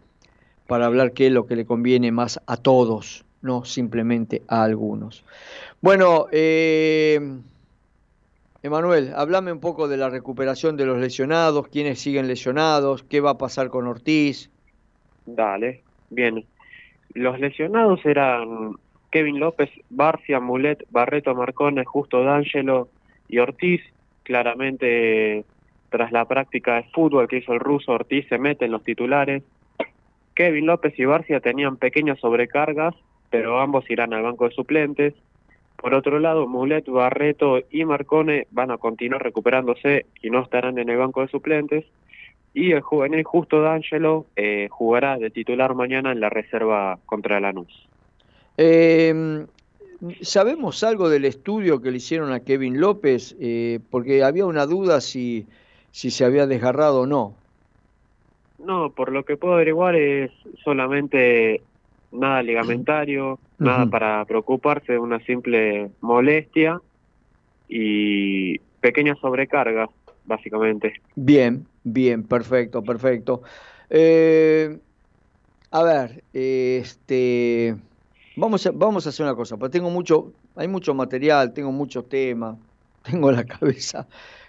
[0.66, 5.24] para hablar qué es lo que le conviene más a todos, no simplemente a algunos?
[5.80, 7.40] Bueno, eh,
[8.62, 13.30] Emanuel, háblame un poco de la recuperación de los lesionados, quiénes siguen lesionados, qué va
[13.30, 14.50] a pasar con Ortiz.
[15.26, 16.44] Dale, bien.
[17.14, 18.76] Los lesionados eran
[19.10, 22.88] Kevin López, Barcia, Mulet, Barreto Marcone, Justo D'Angelo
[23.28, 23.82] y Ortiz.
[24.22, 25.44] Claramente,
[25.90, 29.42] tras la práctica de fútbol que hizo el ruso, Ortiz se mete en los titulares.
[30.34, 32.94] Kevin López y Barcia tenían pequeñas sobrecargas,
[33.28, 35.14] pero ambos irán al banco de suplentes.
[35.82, 40.88] Por otro lado, Mulet, Barreto y Marcone van a continuar recuperándose y no estarán en
[40.88, 41.84] el banco de suplentes.
[42.54, 47.88] Y el juvenil Justo D'Angelo eh, jugará de titular mañana en la reserva contra Lanús.
[48.58, 49.44] Eh,
[50.20, 53.34] ¿Sabemos algo del estudio que le hicieron a Kevin López?
[53.40, 55.46] Eh, porque había una duda si,
[55.90, 57.34] si se había desgarrado o no.
[58.64, 60.30] No, por lo que puedo averiguar es
[60.62, 61.60] solamente
[62.12, 66.80] nada ligamentario, nada para preocuparse, una simple molestia
[67.68, 69.88] y pequeñas sobrecargas,
[70.24, 70.94] básicamente.
[71.14, 73.42] Bien, bien, perfecto, perfecto.
[73.88, 74.78] Eh,
[75.70, 77.76] a ver, este,
[78.36, 82.08] vamos a, vamos a hacer una cosa, porque tengo mucho, hay mucho material, tengo muchos
[82.08, 82.58] temas,
[83.02, 84.06] tengo la cabeza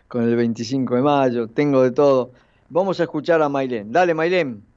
[0.08, 2.32] con el 25 de mayo, tengo de todo.
[2.70, 3.92] Vamos a escuchar a Mailén.
[3.92, 4.73] Dale, Mailén.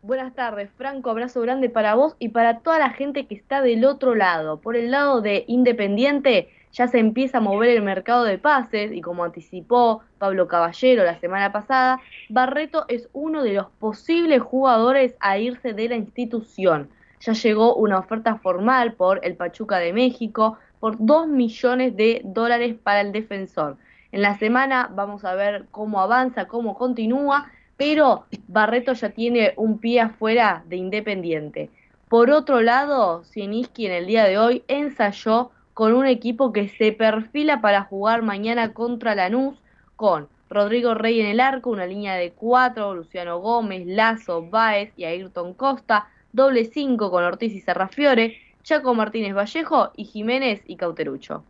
[0.00, 3.84] Buenas tardes, Franco, abrazo grande para vos y para toda la gente que está del
[3.84, 4.60] otro lado.
[4.60, 9.00] Por el lado de Independiente ya se empieza a mover el mercado de pases y
[9.00, 15.36] como anticipó Pablo Caballero la semana pasada, Barreto es uno de los posibles jugadores a
[15.38, 16.88] irse de la institución.
[17.18, 22.76] Ya llegó una oferta formal por el Pachuca de México por 2 millones de dólares
[22.80, 23.76] para el defensor.
[24.12, 29.78] En la semana vamos a ver cómo avanza, cómo continúa pero Barreto ya tiene un
[29.78, 31.70] pie afuera de Independiente.
[32.08, 36.92] Por otro lado, Sieniski en el día de hoy ensayó con un equipo que se
[36.92, 39.56] perfila para jugar mañana contra Lanús
[39.94, 45.04] con Rodrigo Rey en el arco, una línea de cuatro, Luciano Gómez, Lazo, Baez y
[45.04, 51.44] Ayrton Costa, doble cinco con Ortiz y Serrafiore, Chaco Martínez Vallejo y Jiménez y Cauterucho.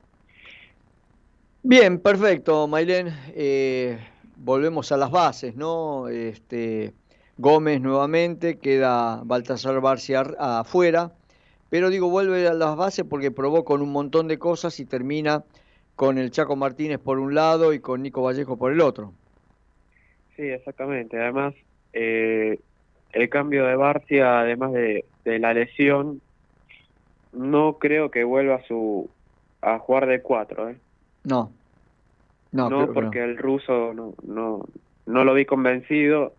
[1.62, 3.14] Bien, perfecto, Mailén.
[3.34, 3.98] Eh,
[4.38, 6.08] volvemos a las bases, ¿no?
[6.08, 6.92] Este,
[7.36, 11.12] Gómez nuevamente, queda Baltasar Barcia afuera,
[11.70, 15.44] pero digo, vuelve a las bases porque probó con un montón de cosas y termina
[15.96, 19.12] con el Chaco Martínez por un lado y con Nico Vallejo por el otro.
[20.36, 21.20] Sí, exactamente.
[21.20, 21.54] Además,
[21.92, 22.60] eh,
[23.12, 26.20] el cambio de Barcia, además de, la lesión,
[27.32, 29.10] no creo que vuelva a, su,
[29.60, 30.70] a jugar de cuatro.
[30.70, 30.76] ¿eh?
[31.24, 31.52] No,
[32.52, 34.64] no, porque el ruso no, no,
[35.06, 36.32] no lo vi convencido,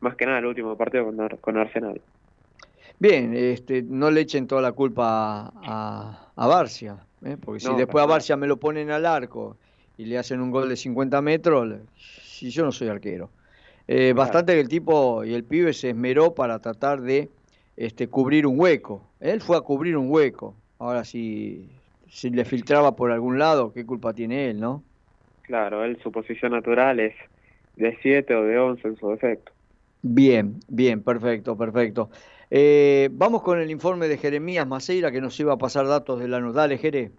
[0.00, 2.00] más que nada el último partido con, con Arsenal.
[2.98, 7.36] Bien, este, no le echen toda la culpa a, a Barcia, ¿eh?
[7.38, 9.56] porque si después a Barcia me lo ponen al arco
[9.98, 13.30] y le hacen un gol de 50 metros, si yo no soy arquero.
[13.88, 17.28] Eh, Bastante que el tipo y el pibe se esmeró para tratar de
[17.76, 19.02] este, cubrir un hueco.
[19.20, 20.54] Él fue a cubrir un hueco.
[20.78, 21.68] Ahora, si,
[22.08, 24.82] si le filtraba por algún lado, ¿qué culpa tiene él, no?
[25.46, 27.14] Claro, él su posición natural es
[27.76, 29.52] de 7 o de 11 en su defecto.
[30.02, 32.10] Bien, bien, perfecto, perfecto.
[32.50, 36.28] Eh, vamos con el informe de Jeremías Maceira que nos iba a pasar datos de
[36.28, 37.10] la Dale, Jere.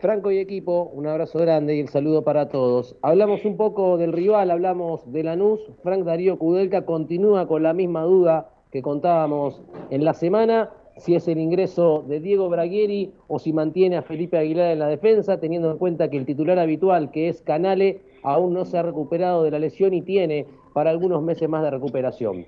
[0.00, 2.96] Franco y equipo, un abrazo grande y el saludo para todos.
[3.02, 5.60] Hablamos un poco del rival, hablamos de Lanús.
[5.84, 11.26] Frank Darío Kudelka continúa con la misma duda que contábamos en la semana si es
[11.28, 15.70] el ingreso de Diego Braguieri o si mantiene a Felipe Aguilar en la defensa, teniendo
[15.70, 19.50] en cuenta que el titular habitual, que es Canale, aún no se ha recuperado de
[19.50, 22.46] la lesión y tiene para algunos meses más de recuperación.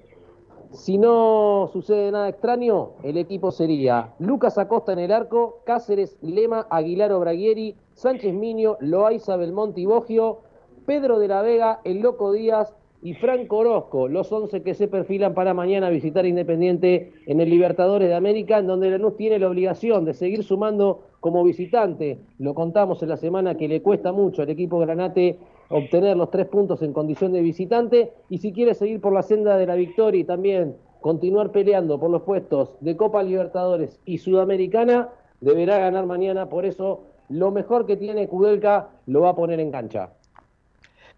[0.71, 6.67] Si no sucede nada extraño, el equipo sería Lucas Acosta en el arco, Cáceres, Lema,
[6.69, 10.41] Aguilar Obraguieri, Sánchez Miño, Loaiza Belmonte y Bogio,
[10.85, 12.75] Pedro de la Vega, El Loco Díaz
[13.05, 18.09] y Franco Orozco, los 11 que se perfilan para mañana visitar Independiente en el Libertadores
[18.09, 22.19] de América, en donde Lanús tiene la obligación de seguir sumando como visitante.
[22.39, 25.39] Lo contamos en la semana que le cuesta mucho al equipo Granate
[25.69, 29.59] obtener los tres puntos en condición de visitante y si quiere seguir por la senda
[29.59, 35.11] de la victoria y también continuar peleando por los puestos de Copa Libertadores y Sudamericana,
[35.43, 39.71] deberá ganar mañana, por eso lo mejor que tiene Kudelka lo va a poner en
[39.71, 40.15] cancha.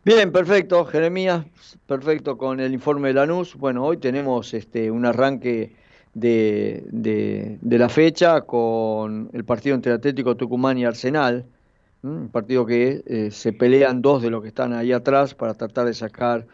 [0.07, 1.45] Bien, perfecto, Jeremías,
[1.85, 3.57] perfecto con el informe de Lanús.
[3.57, 5.73] Bueno, hoy tenemos este, un arranque
[6.15, 11.45] de, de, la fecha con el partido entre Atlético Tucumán y Arsenal,
[12.05, 15.87] un partido que eh, se pelean dos de los que están ahí atrás para tratar
[15.87, 16.47] de sacar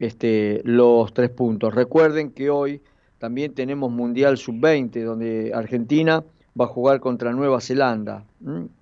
[0.00, 1.72] este, los tres puntos.
[1.72, 2.80] Recuerden que hoy
[3.18, 6.24] también tenemos Mundial Sub-20, donde Argentina
[6.60, 8.24] va a jugar contra Nueva Zelanda.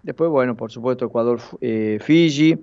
[0.02, 2.58] Después, bueno, por supuesto, Ecuador, eh, Fiji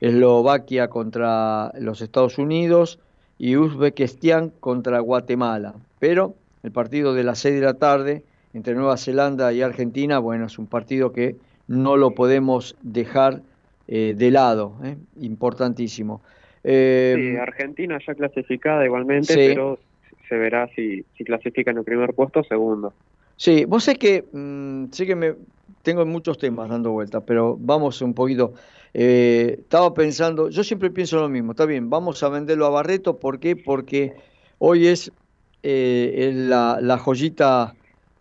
[0.00, 2.98] Eslovaquia contra los Estados Unidos
[3.38, 5.74] y Uzbekistán contra Guatemala.
[5.98, 8.22] Pero el partido de las 6 de la tarde
[8.54, 11.36] entre Nueva Zelanda y Argentina, bueno, es un partido que
[11.68, 13.42] no lo podemos dejar
[13.86, 14.96] eh, de lado, ¿eh?
[15.20, 16.22] importantísimo.
[16.64, 19.78] Eh, sí, Argentina ya clasificada igualmente, pero
[20.28, 22.92] se verá si, si clasifica en el primer puesto o segundo.
[23.40, 25.34] Sí, vos sé que, mm, sé que me,
[25.82, 28.52] tengo muchos temas dando vueltas, pero vamos un poquito.
[28.92, 33.18] Eh, estaba pensando, yo siempre pienso lo mismo, está bien, vamos a venderlo a Barreto,
[33.18, 33.56] ¿por qué?
[33.56, 34.12] Porque
[34.58, 35.10] hoy es
[35.62, 37.74] eh, la, joyita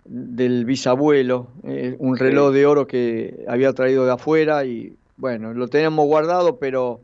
[0.05, 5.67] del bisabuelo, eh, un reloj de oro que había traído de afuera y bueno, lo
[5.67, 7.01] tenemos guardado, pero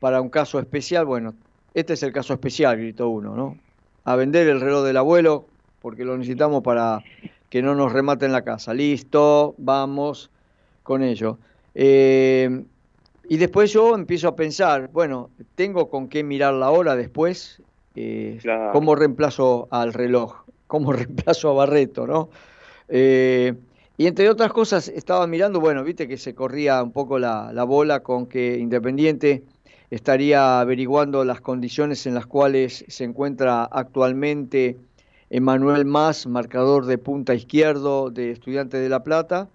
[0.00, 1.34] para un caso especial, bueno,
[1.74, 3.58] este es el caso especial, gritó uno, ¿no?
[4.04, 5.44] A vender el reloj del abuelo
[5.82, 7.02] porque lo necesitamos para
[7.50, 8.74] que no nos rematen la casa.
[8.74, 10.30] Listo, vamos
[10.82, 11.38] con ello.
[11.74, 12.62] Eh,
[13.28, 17.62] y después yo empiezo a pensar, bueno, tengo con qué mirar la hora después,
[17.94, 18.38] eh,
[18.72, 22.30] cómo reemplazo al reloj, cómo reemplazo a Barreto, ¿no?
[22.88, 23.54] Eh,
[23.98, 27.64] y entre otras cosas estaba mirando, bueno, viste que se corría un poco la, la
[27.64, 29.42] bola con que Independiente
[29.90, 34.76] estaría averiguando las condiciones en las cuales se encuentra actualmente
[35.30, 39.48] Emanuel Más, marcador de punta izquierdo de Estudiantes de La Plata,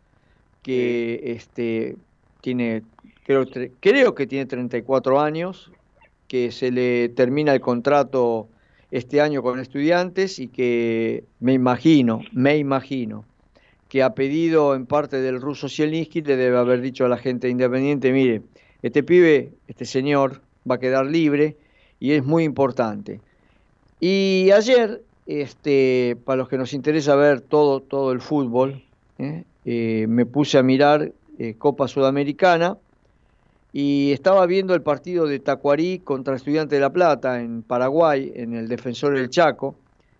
[0.62, 1.96] que este,
[2.42, 2.84] tiene
[3.26, 3.46] creo,
[3.80, 5.72] creo que tiene 34 años,
[6.28, 8.48] que se le termina el contrato
[8.92, 13.26] este año con estudiantes y que me imagino, me imagino,
[13.90, 17.50] que ha pedido en parte del ruso Zielinski le debe haber dicho a la gente
[17.50, 18.42] independiente, mire,
[18.82, 21.58] este pibe, este señor, va a quedar libre
[22.00, 23.20] y es muy importante.
[24.00, 28.84] Y ayer, este, para los que nos interesa ver todo, todo el fútbol,
[29.20, 29.44] ¿eh?
[29.66, 32.78] Eh, me puse a mirar eh, Copa Sudamericana
[33.72, 38.54] y estaba viendo el partido de Tacuarí contra Estudiante de La Plata en Paraguay, en
[38.54, 39.76] el Defensor del Chaco,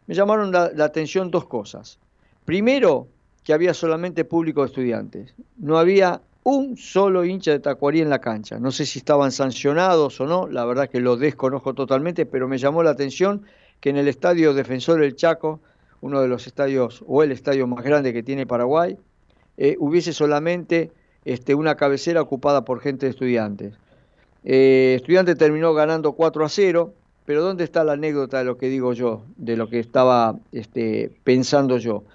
[0.08, 2.00] me llamaron la, atención dos cosas.
[2.46, 3.08] Primero,
[3.44, 5.34] que había solamente público de estudiantes.
[5.58, 8.60] No había un solo hincha de Tacuarí en la cancha.
[8.60, 12.58] No sé si estaban sancionados o no, la verdad que lo desconozco totalmente, pero me
[12.58, 13.44] llamó la atención
[13.84, 15.60] que en el estadio Defensor del Chaco,
[16.00, 18.96] uno de los estadios o el estadio más grande que tiene Paraguay,
[19.58, 20.90] eh, hubiese solamente
[21.26, 23.74] este, una cabecera ocupada por gente de estudiantes.
[24.46, 26.94] Eh, estudiante terminó ganando 4 a 0,
[27.26, 31.12] pero ¿dónde está la anécdota de lo que digo yo, de lo que estaba este,
[31.26, 32.06] pensando yo?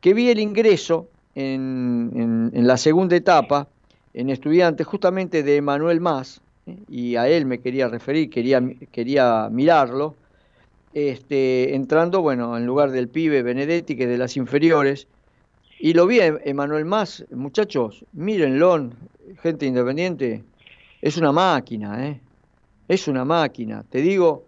[0.00, 3.66] Que vi el ingreso en, la segunda etapa
[4.14, 6.76] en estudiantes justamente de Emanuel Más, ¿eh?
[6.88, 8.62] y a él me quería referir, quería,
[8.92, 10.14] quería mirarlo,
[10.94, 15.06] este, entrando, bueno, en lugar del pibe Benedetti, que de las inferiores,
[15.78, 18.90] y lo vi Emanuel Más, muchachos, mírenlo,
[19.42, 20.44] gente independiente,
[21.00, 22.20] es una máquina, ¿eh?
[22.88, 24.46] Es una máquina, te digo,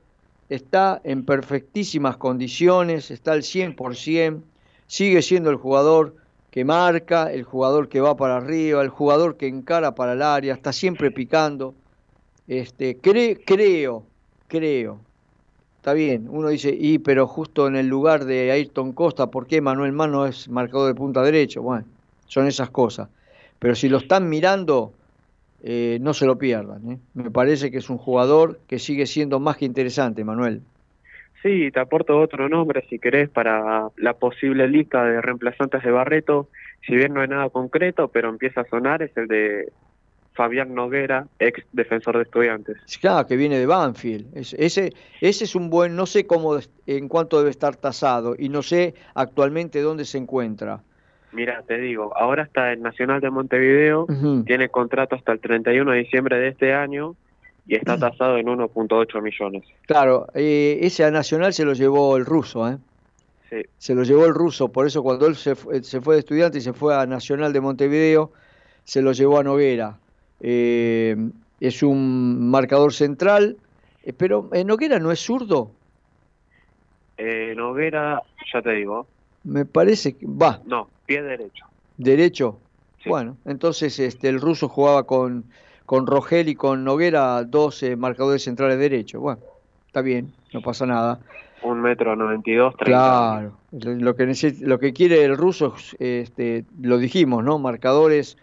[0.49, 4.43] está en perfectísimas condiciones, está al 100%,
[4.87, 6.17] sigue siendo el jugador
[6.51, 10.55] que marca, el jugador que va para arriba, el jugador que encara para el área,
[10.55, 11.75] está siempre picando.
[12.49, 14.05] Este, creo,
[14.49, 15.01] creo
[15.81, 19.63] está bien, uno dice, y pero justo en el lugar de Ayrton Costa, ¿por qué
[19.63, 21.63] Manuel Mano es marcador de punta derecho?
[21.63, 21.87] Bueno,
[22.27, 23.09] son esas cosas.
[23.59, 24.93] Pero si lo están mirando,
[25.63, 26.91] eh, no se lo pierdan.
[26.91, 26.99] ¿eh?
[27.15, 30.61] Me parece que es un jugador que sigue siendo más que interesante, Manuel.
[31.43, 36.49] Sí, te aporto otro nombre si querés para la posible lista de reemplazantes de Barreto.
[36.87, 39.73] Si bien no hay nada concreto, pero empieza a sonar, es el de
[40.41, 42.79] Fabián Noguera, ex defensor de estudiantes.
[42.99, 44.35] Claro, que viene de Banfield.
[44.35, 48.63] ese, ese es un buen, no sé cómo, en cuánto debe estar tasado y no
[48.63, 50.81] sé actualmente dónde se encuentra.
[51.33, 54.07] Mira, te digo, ahora está el Nacional de Montevideo,
[54.47, 57.17] tiene contrato hasta el 31 de diciembre de este año
[57.67, 59.65] y está tasado en 1.8 millones.
[59.85, 62.79] Claro, eh, ese a Nacional se lo llevó el ruso, ¿eh?
[63.51, 63.61] Sí.
[63.77, 66.63] Se lo llevó el ruso, por eso cuando él se, se fue de estudiante y
[66.63, 68.33] se fue a Nacional de Montevideo,
[68.85, 69.99] se lo llevó a Noguera.
[70.41, 71.17] Eh,
[71.61, 73.57] es un marcador central,
[74.03, 75.71] eh, pero eh, Noguera no es zurdo.
[77.55, 79.07] Noguera, ya te digo.
[79.45, 80.61] Me parece que va.
[80.65, 81.67] No, pie derecho.
[81.99, 82.59] Derecho.
[83.05, 85.45] Bueno, entonces este el ruso jugaba con
[85.85, 89.21] con Rogel y con Noguera, dos marcadores centrales derechos.
[89.21, 89.41] Bueno,
[89.87, 91.19] está bien, no pasa nada.
[91.63, 96.97] Un metro noventa y dos, Claro, lo que, lo que quiere el ruso, este, lo
[96.97, 97.59] dijimos, ¿no?
[97.59, 98.39] Marcadores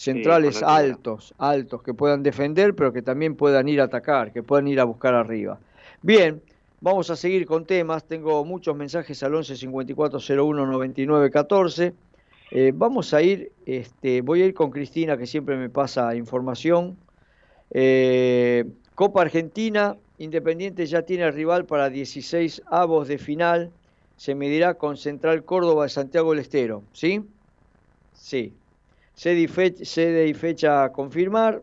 [0.00, 4.66] centrales altos, altos, que puedan defender, pero que también puedan ir a atacar, que puedan
[4.66, 5.58] ir a buscar arriba.
[6.00, 6.40] Bien,
[6.80, 8.04] vamos a seguir con temas.
[8.04, 11.92] Tengo muchos mensajes al 11 54 01 99 14.
[12.72, 16.96] vamos a ir, este, voy a ir con Cristina, que siempre me pasa información.
[17.70, 23.70] Eh, Copa Argentina, Independiente ya tiene rival para 16 avos de final.
[24.16, 26.82] Se medirá con Central Córdoba de Santiago del Estero.
[26.92, 27.22] ¿Sí?
[28.14, 28.54] Sí,
[29.20, 31.62] sede y fecha, a confirmar.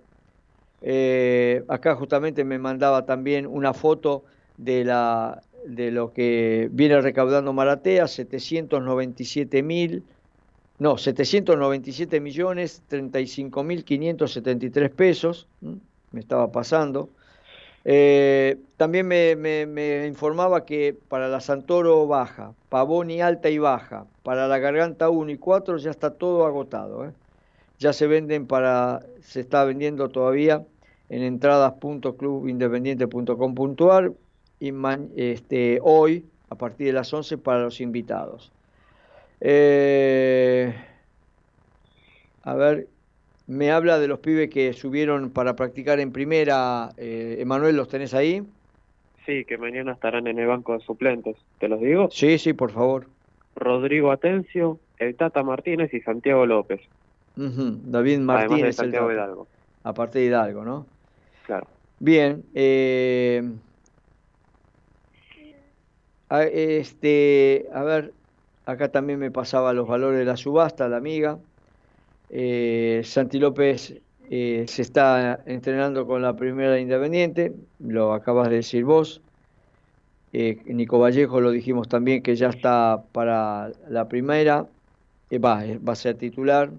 [0.83, 4.25] Eh, acá justamente me mandaba también una foto
[4.57, 10.03] de, la, de lo que viene recaudando Maratea, 797 mil,
[10.77, 15.47] no, 797 millones 35 mil 573 pesos,
[16.11, 17.09] me estaba pasando.
[17.85, 24.47] Eh, también me, me, informaba que para la Santoro baja, Pavoni alta y baja, para
[24.47, 27.05] la Garganta 1 y 4 ya está todo agotado.
[27.05, 27.11] ¿eh?
[27.79, 30.65] Ya se venden para, se está vendiendo todavía
[31.09, 34.13] en entradas.clubindependiente.com.ar
[34.59, 34.73] y
[35.15, 38.51] este, hoy a partir de las 11 para los invitados.
[39.39, 40.73] Eh,
[42.43, 42.87] a ver,
[43.45, 46.89] me habla de los pibes que subieron para practicar en primera.
[46.97, 48.43] Eh, Emanuel, ¿los tenés ahí?
[49.25, 51.35] Sí, que mañana estarán en el banco de suplentes.
[51.59, 52.09] ¿Te los digo?
[52.11, 53.07] Sí, sí, por favor.
[53.55, 56.81] Rodrigo Atencio, el Tata Martínez y Santiago López.
[57.37, 58.75] David Martínez.
[58.75, 59.47] Santiago Hidalgo.
[59.83, 60.85] Aparte de Hidalgo, ¿no?
[61.45, 61.67] Claro.
[61.99, 62.43] Bien.
[62.53, 63.43] Eh,
[66.29, 68.13] a, este, a ver,
[68.65, 71.37] acá también me pasaba los valores de la subasta, la amiga.
[72.29, 73.95] Eh, Santi López
[74.29, 79.21] eh, se está entrenando con la primera Independiente, lo acabas de decir vos.
[80.33, 84.67] Nico Vallejo lo dijimos también que ya está para la primera,
[85.31, 86.69] va, va a ser titular,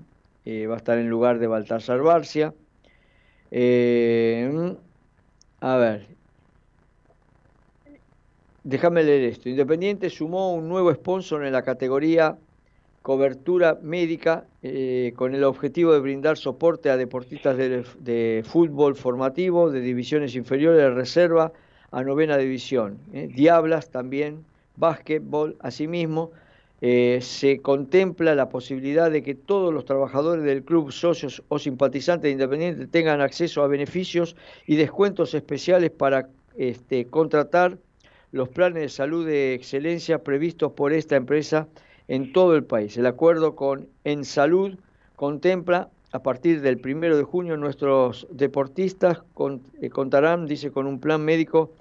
[0.51, 2.55] eh, va a estar en lugar de Baltasar Barcia.
[3.51, 4.74] Eh,
[5.61, 6.07] a ver,
[8.64, 9.51] déjame leer esto.
[9.51, 12.38] Independiente sumó un nuevo sponsor en la categoría
[13.03, 19.82] cobertura médica eh, con el objetivo de brindar soporte a deportistas de, fútbol formativo, de
[19.82, 21.53] divisiones inferiores de reserva
[21.90, 22.96] a novena división.
[23.12, 24.46] Diablas también,
[24.76, 26.30] básquetbol, asimismo
[26.81, 32.24] eh, se contempla la posibilidad de que todos los trabajadores del club, socios o simpatizantes
[32.29, 37.79] de Independiente tengan acceso a beneficios y descuentos especiales para este, contratar
[38.31, 41.66] los planes de salud de excelencia previstos por esta empresa
[42.07, 42.97] en todo el país.
[42.97, 44.79] El acuerdo con En Salud
[45.16, 49.18] contempla a partir del primero de junio nuestros deportistas
[49.81, 51.72] eh, contarán, dice, con un plan médico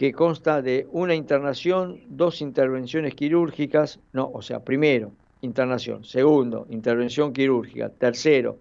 [0.00, 7.34] que consta de una internación, dos intervenciones quirúrgicas, no, o sea, primero, internación, segundo, intervención
[7.34, 8.56] quirúrgica, tercero,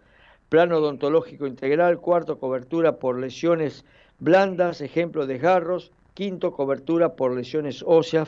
[0.49, 3.85] plano odontológico integral, cuarto, cobertura por lesiones
[4.19, 8.27] blandas, ejemplo, de desgarros, quinto, cobertura por lesiones óseas,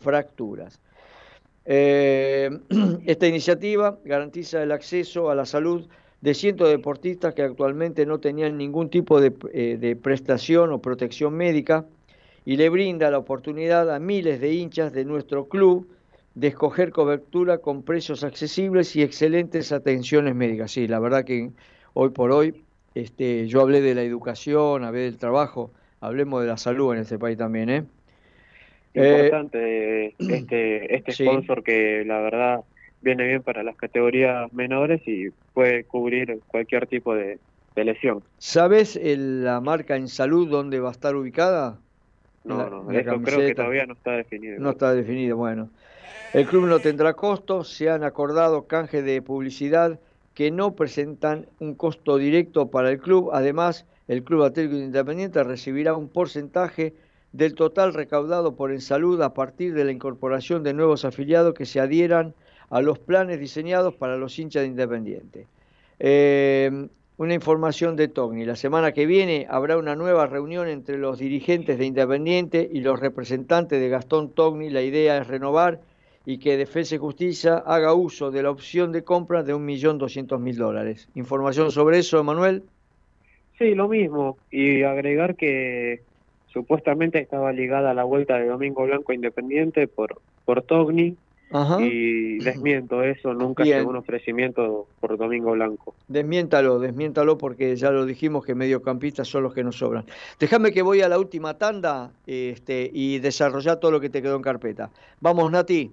[0.00, 0.78] fracturas.
[1.64, 2.50] Eh,
[3.06, 5.88] esta iniciativa garantiza el acceso a la salud
[6.20, 10.82] de cientos de deportistas que actualmente no tenían ningún tipo de, eh, de prestación o
[10.82, 11.86] protección médica
[12.44, 15.88] y le brinda la oportunidad a miles de hinchas de nuestro club
[16.34, 20.72] de escoger cobertura con precios accesibles y excelentes atenciones médicas.
[20.72, 21.50] Sí, la verdad que
[21.94, 22.54] hoy por hoy
[22.94, 25.70] este, yo hablé de la educación, hablé del trabajo,
[26.00, 27.70] hablemos de la salud en este país también.
[27.70, 27.84] ¿eh?
[28.94, 32.60] Importante eh, este, este sponsor que la verdad
[33.00, 37.38] viene bien para las categorías menores y puede cubrir cualquier tipo de,
[37.74, 38.22] lesión.
[38.38, 41.78] ¿Sabes la marca en salud dónde va a estar ubicada?
[42.44, 44.58] No, no, eso creo que todavía no está definido.
[44.58, 45.70] No está definido, bueno.
[46.32, 50.00] El club no tendrá costos, se han acordado canje de publicidad
[50.34, 53.30] que no presentan un costo directo para el club.
[53.32, 56.94] Además, el Club Atlético Independiente recibirá un porcentaje
[57.32, 61.66] del total recaudado por En Salud a partir de la incorporación de nuevos afiliados que
[61.66, 62.34] se adhieran
[62.70, 65.46] a los planes diseñados para los hinchas de Independiente.
[65.98, 68.44] Eh, una información de Togni.
[68.44, 72.98] La semana que viene habrá una nueva reunión entre los dirigentes de Independiente y los
[72.98, 74.70] representantes de Gastón Togni.
[74.70, 75.80] La idea es renovar
[76.24, 81.08] y que Defensa y Justicia haga uso de la opción de compra de 1.200.000 dólares.
[81.14, 82.62] ¿Información sobre eso, Emanuel?
[83.58, 84.38] Sí, lo mismo.
[84.50, 86.02] Y agregar que
[86.46, 91.16] supuestamente estaba ligada a la vuelta de Domingo Blanco Independiente por, por Togni.
[91.80, 95.94] Y desmiento eso, nunca llegó un ofrecimiento por Domingo Blanco.
[96.08, 100.04] Desmiéntalo, desmiéntalo porque ya lo dijimos que mediocampistas son los que nos sobran.
[100.38, 104.36] Déjame que voy a la última tanda este, y desarrollar todo lo que te quedó
[104.36, 104.90] en carpeta.
[105.20, 105.92] Vamos, Nati.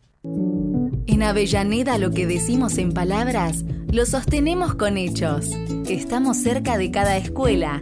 [1.07, 5.49] En Avellaneda lo que decimos en palabras, lo sostenemos con hechos.
[5.87, 7.81] Estamos cerca de cada escuela,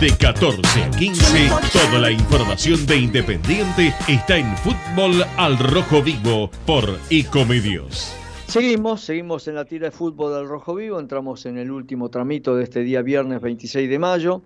[0.00, 6.50] De 14 a 15, toda la información de Independiente está en Fútbol al Rojo Vivo
[6.66, 8.14] por Ecomedios.
[8.46, 12.54] Seguimos, seguimos en la tira de fútbol al Rojo Vivo, entramos en el último tramito
[12.54, 14.42] de este día viernes 26 de mayo.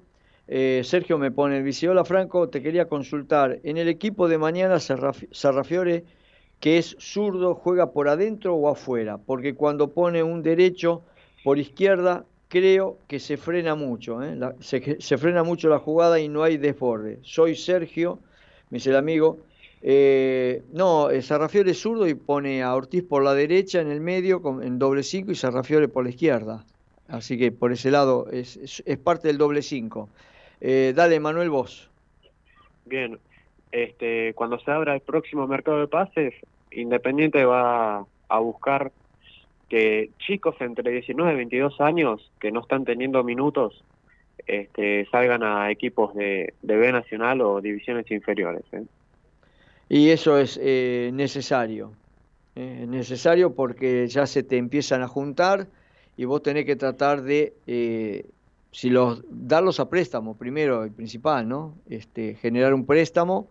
[0.46, 1.90] Eh, Sergio me pone el vicio.
[1.90, 3.58] Hola Franco, te quería consultar.
[3.64, 6.04] En el equipo de mañana Sarrafiore,
[6.60, 11.02] que es zurdo, juega por adentro o afuera, porque cuando pone un derecho
[11.42, 14.36] por izquierda creo que se frena mucho, ¿eh?
[14.58, 17.20] se, frena mucho la jugada y no hay desborde.
[17.22, 18.18] Soy Sergio,
[18.70, 19.38] me dice el amigo.
[19.82, 24.00] Eh, no, eh, Sarrafiore es zurdo y pone a Ortiz por la derecha en el
[24.00, 26.64] medio en doble 5 y Sarrafiore por la izquierda.
[27.08, 30.08] Así que por ese lado es, parte del doble 5.
[30.60, 31.88] dale, Manuel, vos.
[32.84, 33.16] Bien,
[33.70, 36.34] este, cuando se abra el próximo mercado de pases,
[36.72, 38.92] Independiente va a buscar
[39.70, 43.84] que chicos entre 19 y 22 años que no están teniendo minutos
[44.46, 48.64] este, salgan a equipos de, B Nacional o divisiones inferiores.
[48.72, 48.84] ¿eh?
[49.88, 51.92] Y eso es eh, necesario,
[52.56, 55.68] eh, necesario porque ya se te empiezan a juntar
[56.16, 57.54] y vos tenés que tratar de,
[58.72, 61.74] si los, darlos a préstamo primero y principal, ¿no?
[61.88, 63.48] Este, generar un préstamo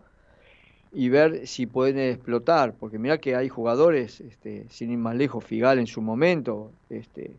[0.92, 5.44] y ver si pueden explotar, porque mira que hay jugadores, este, sin ir más lejos,
[5.44, 7.30] Figal en su momento, este,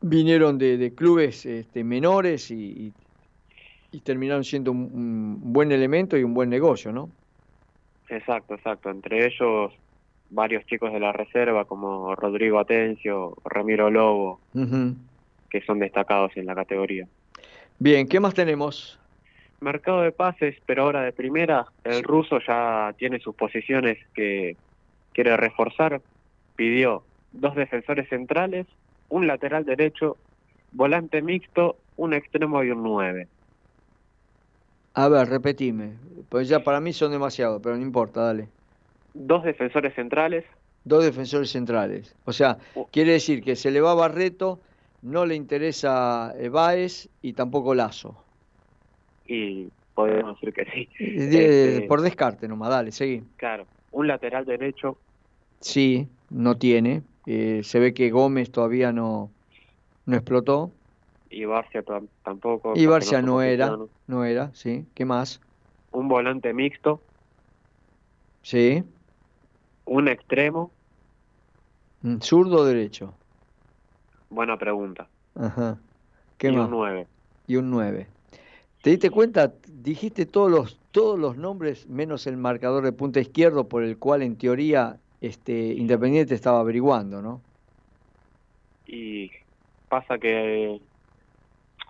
[0.00, 2.92] vinieron de, clubes este, menores y,
[3.92, 7.08] y, terminaron siendo un, buen elemento y un buen negocio, ¿no?
[8.08, 8.90] Exacto, exacto.
[8.90, 9.72] Entre ellos
[10.28, 14.40] varios chicos de la reserva como Rodrigo Atencio, Ramiro Lobo,
[15.50, 17.06] que son destacados en la categoría.
[17.78, 18.98] Bien, ¿qué más tenemos?
[19.62, 24.56] Mercado de pases, pero ahora de primera, el ruso ya tiene sus posiciones que
[25.12, 26.00] quiere reforzar.
[26.56, 27.02] Pidió
[27.32, 28.66] dos defensores centrales,
[29.08, 30.16] un lateral derecho,
[30.72, 33.28] volante mixto, un extremo y un nueve.
[34.94, 35.92] A ver, repetime,
[36.28, 38.48] pues ya para mí son demasiados, pero no importa, dale
[39.14, 40.44] dos defensores centrales.
[40.84, 42.14] Dos defensores centrales.
[42.24, 42.58] O sea,
[42.90, 44.58] quiere decir que se le va Barreto,
[45.02, 48.16] no le interesa eh, Baez y tampoco Lazo.
[49.26, 50.88] Y podemos decir que sí.
[50.98, 53.22] Este, por descarte nomás, dale, seguí.
[53.36, 54.98] Claro, un lateral derecho.
[55.60, 57.02] Sí, no tiene.
[57.26, 59.30] Eh, se ve que Gómez todavía no,
[60.06, 60.72] no explotó.
[61.30, 61.84] Y Barcia
[62.22, 62.74] tampoco.
[62.76, 64.86] Y Barcia no, era, no era, sí.
[64.94, 65.40] ¿Qué más?
[65.92, 67.00] Un volante mixto.
[68.42, 68.84] Sí
[69.84, 70.70] un extremo.
[72.02, 73.14] Mm, ¿Zurdo o derecho?
[74.30, 75.08] Buena pregunta.
[75.34, 75.78] Ajá.
[76.38, 77.06] ¿Qué y un 9.
[77.46, 78.06] Y un 9.
[78.82, 79.52] ¿Te diste cuenta?
[79.68, 84.22] Dijiste todos los, todos los nombres menos el marcador de punta izquierdo por el cual
[84.22, 87.40] en teoría este Independiente estaba averiguando, ¿no?
[88.86, 89.30] Y
[89.88, 90.80] pasa que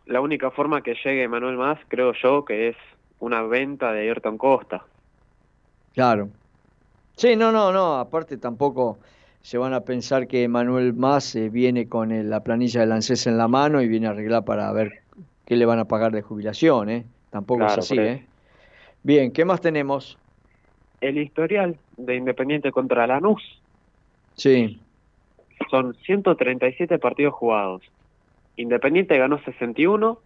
[0.06, 2.76] la única forma que llegue Manuel Más, creo yo, que es
[3.18, 4.84] una venta de Ayrton Costa.
[5.94, 6.28] Claro,
[7.16, 8.98] Sí, no, no, no, aparte tampoco
[9.42, 13.38] se van a pensar que Manuel Más eh, viene con la planilla de ANSES en
[13.38, 15.01] la mano y viene a arreglar para ver
[15.46, 17.04] qué le van a pagar de jubilación, ¿eh?
[17.30, 18.24] Tampoco es así, ¿eh?
[19.02, 20.18] Bien, ¿qué más tenemos?
[21.00, 23.42] El historial de Independiente contra Lanús.
[24.34, 24.78] Sí.
[25.70, 27.82] Son 137 partidos jugados.
[28.56, 30.18] Independiente ganó 61,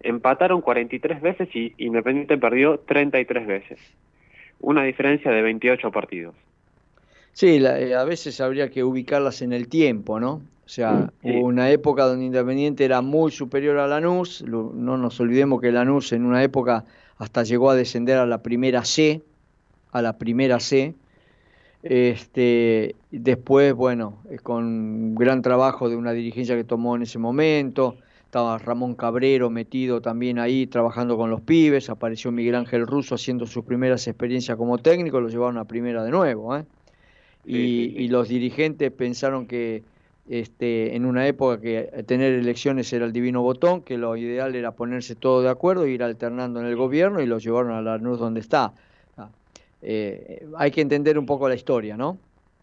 [0.00, 3.78] empataron 43 veces y Independiente perdió 33 veces
[4.60, 6.34] una diferencia de 28 partidos.
[7.32, 10.42] Sí, eh, a veces habría que ubicarlas en el tiempo, ¿no?
[10.68, 15.62] O sea, hubo una época donde Independiente era muy superior a Lanús, no nos olvidemos
[15.62, 16.84] que Lanús en una época
[17.16, 19.22] hasta llegó a descender a la primera C,
[19.92, 20.94] a la primera C.
[21.82, 27.96] Este, después, bueno, eh, con gran trabajo de una dirigencia que tomó en ese momento,
[28.26, 33.46] estaba Ramón Cabrero metido también ahí trabajando con los pibes, apareció Miguel Ángel Russo haciendo
[33.46, 36.54] sus primeras experiencias como técnico, lo llevaron a primera de nuevo.
[36.58, 36.66] ¿eh?
[37.46, 39.82] Y, los dirigentes pensaron que
[40.28, 44.72] este, en una época que tener elecciones era el divino botón, que lo ideal era
[44.72, 48.18] ponerse todo de acuerdo, ir alternando en el gobierno y lo llevaron a la NUS
[48.18, 48.72] donde está.
[49.16, 49.30] Ah,
[49.80, 52.18] eh, hay que entender un poco la historia, ¿no?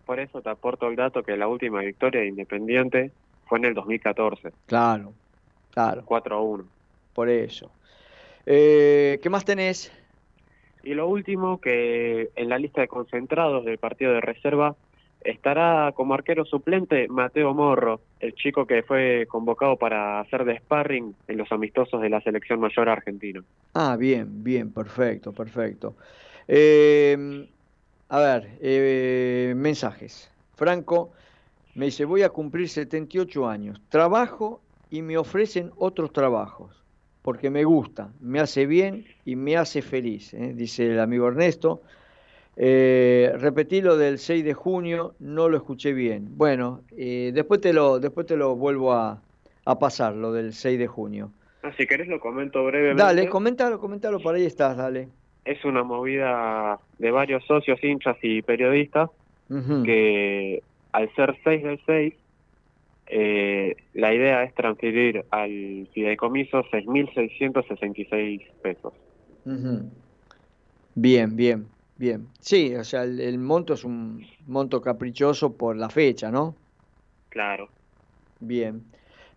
[0.06, 3.12] Por eso te aporto el dato que la última victoria de Independiente
[3.48, 4.52] fue en el 2014.
[4.68, 5.14] Claro,
[5.76, 6.04] Claro.
[6.06, 6.64] 4 a 1.
[7.14, 7.70] Por eso.
[8.46, 9.92] Eh, ¿Qué más tenés?
[10.84, 14.76] Y lo último, que en la lista de concentrados del partido de reserva
[15.26, 21.16] estará como arquero suplente Mateo Morro, el chico que fue convocado para hacer de sparring
[21.28, 23.44] en los amistosos de la selección mayor argentina.
[23.74, 25.96] Ah, bien, bien, perfecto, perfecto.
[26.48, 27.48] Eh,
[28.10, 30.32] a ver, eh, mensajes.
[30.56, 31.12] Franco
[31.74, 36.84] me dice, voy a cumplir 78 años, trabajo y me ofrecen otros trabajos,
[37.22, 40.54] porque me gusta, me hace bien y me hace feliz, ¿eh?
[40.56, 41.82] dice el amigo Ernesto.
[42.58, 46.38] Eh, repetí lo del 6 de junio, no lo escuché bien.
[46.38, 49.22] Bueno, eh, después, te lo, después te lo vuelvo a,
[49.80, 51.32] pasar, lo del 6 de junio.
[51.64, 53.02] Ah, si querés lo comento brevemente.
[53.02, 55.10] Dale, coméntalo, coméntalo, por ahí estás, dale.
[55.44, 59.10] Es una movida de varios socios, hinchas y periodistas
[59.84, 62.14] que al ser 6 del 6
[63.08, 68.94] eh, la idea es transferir al fideicomiso 6.666 pesos.
[70.96, 71.68] Bien, bien,
[71.98, 72.28] bien.
[72.40, 76.56] Sí, o sea, el, monto es un monto caprichoso por la fecha, ¿no?
[77.30, 77.70] Claro.
[78.40, 78.84] Bien,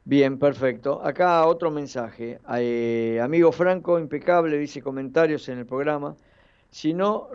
[0.05, 1.01] bien, perfecto.
[1.05, 2.39] Acá otro mensaje.
[2.57, 6.17] Eh, amigo Franco, impecable, dice comentarios en el programa.
[6.71, 7.29] Si no,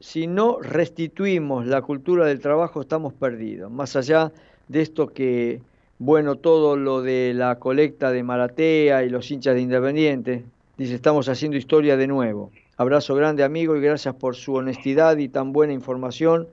[0.00, 3.70] si no restituimos la cultura del trabajo, estamos perdidos.
[3.70, 4.32] Más allá
[4.68, 5.62] de esto que,
[5.98, 10.44] bueno, todo lo de la colecta de Maratea y los hinchas de Independiente,
[10.76, 12.50] dice, estamos haciendo historia de nuevo.
[12.76, 16.52] Abrazo grande amigo y gracias por su honestidad y tan buena información,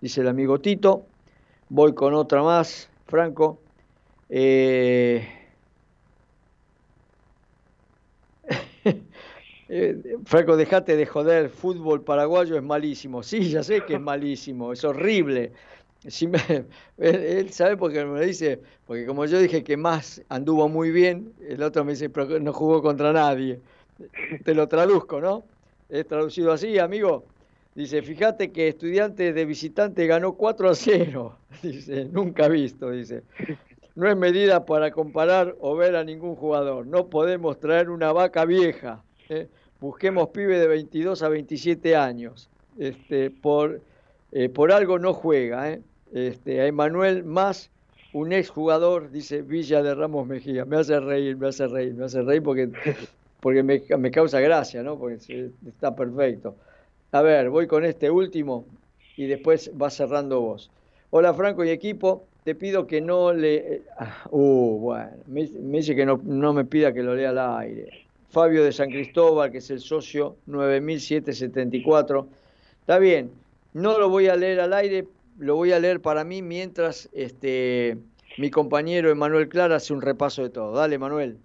[0.00, 1.08] dice el amigo Tito.
[1.68, 3.62] Voy con otra más, Franco.
[4.28, 5.28] Eh...
[9.68, 9.96] Eh,
[10.26, 13.22] Franco, dejate de joder, fútbol paraguayo es malísimo.
[13.22, 15.52] Sí, ya sé que es malísimo, es horrible.
[16.28, 16.38] Me-
[16.98, 21.34] él, él sabe porque me dice, porque como yo dije que más anduvo muy bien,
[21.40, 23.62] el otro me dice, pero no jugó contra nadie.
[24.44, 25.50] Te lo traduzco, ¿no?
[25.92, 27.26] Es traducido así, amigo.
[27.74, 31.36] Dice, fíjate que estudiante de visitante ganó 4 a 0.
[31.62, 33.22] Dice, nunca visto, dice.
[33.94, 36.86] No es medida para comparar o ver a ningún jugador.
[36.86, 39.02] No podemos traer una vaca vieja.
[39.28, 39.48] ¿eh?
[39.80, 42.48] Busquemos pibe de 22 a 27 años.
[42.78, 43.82] Este, por,
[44.32, 45.72] eh, por algo no juega.
[45.72, 45.82] ¿eh?
[46.14, 47.70] Este, a Emanuel más
[48.14, 50.64] un exjugador, dice Villa de Ramos Mejía.
[50.64, 52.70] Me hace reír, me hace reír, me hace reír porque,
[53.42, 54.96] porque me, causa gracia, ¿no?
[54.96, 56.54] Porque se- está perfecto.
[57.10, 58.64] A ver, voy con este último
[59.16, 60.70] y después va cerrando vos.
[61.10, 63.82] Hola Franco y equipo, te pido que no le...
[63.98, 68.06] ah, Uh, bueno, me, dice que no, no me pida que lo lea al aire.
[68.30, 72.28] Fabio de San Cristóbal, que es el socio 9774.
[72.80, 73.32] Está bien,
[73.74, 77.98] no lo voy a leer al aire, lo voy a leer para mí mientras este,
[78.38, 80.72] mi compañero Emanuel Clara hace un repaso de todo.
[80.76, 81.38] Dale, Manuel.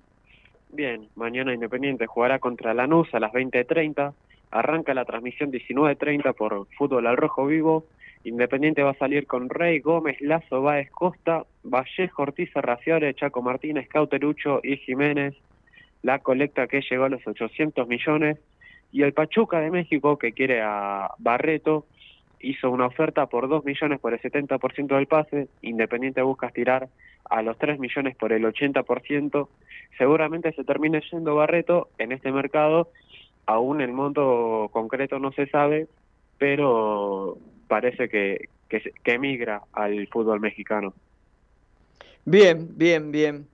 [0.70, 4.14] Bien, mañana Independiente jugará contra Lanús a las 20.30.
[4.52, 7.86] Arranca la transmisión 19.30 por Fútbol al Rojo Vivo.
[8.24, 13.88] Independiente va a salir con Rey, Gómez, Lazo, Báez, Costa, Vallejo, Ortiz, Rafiore, Chaco Martínez,
[13.88, 15.36] Cauterucho y Jiménez.
[16.02, 18.38] La colecta que llegó a los 800 millones.
[18.92, 21.86] Y el Pachuca de México, que quiere a Barreto,
[22.40, 25.48] hizo una oferta por 2 millones por el 70% del pase.
[25.62, 26.90] Independiente busca estirar
[27.30, 29.48] a los 3 millones por el 80%.
[29.98, 32.92] Seguramente se termine yendo Barreto en este mercado.
[33.46, 35.88] Aún el monto concreto no se sabe,
[36.38, 40.94] pero parece que, que, que emigra al fútbol mexicano.
[42.26, 43.48] Bien, bien, bien.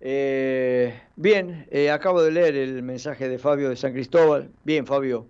[0.00, 4.50] Eh, bien, eh, acabo de leer el mensaje de Fabio de San Cristóbal.
[4.64, 5.26] Bien, Fabio.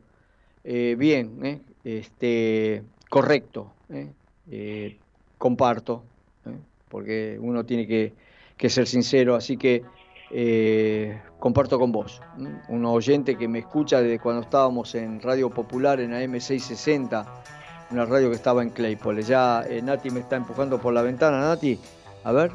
[0.65, 3.73] Eh, bien, este, correcto.
[3.91, 4.13] eh,
[4.51, 4.99] eh,
[5.39, 6.03] comparto,
[6.47, 8.13] eh, porque uno tiene que,
[8.69, 9.35] ser sincero.
[9.35, 9.85] Así que
[11.39, 12.21] comparto con vos.
[12.69, 17.27] Un oyente que me escucha desde cuando estábamos en Radio Popular en AM660,
[17.91, 19.23] una radio que estaba en Claypole.
[19.23, 21.41] Ya Nati me está empujando por la ventana.
[21.41, 21.79] Nati,
[22.25, 22.51] a ver,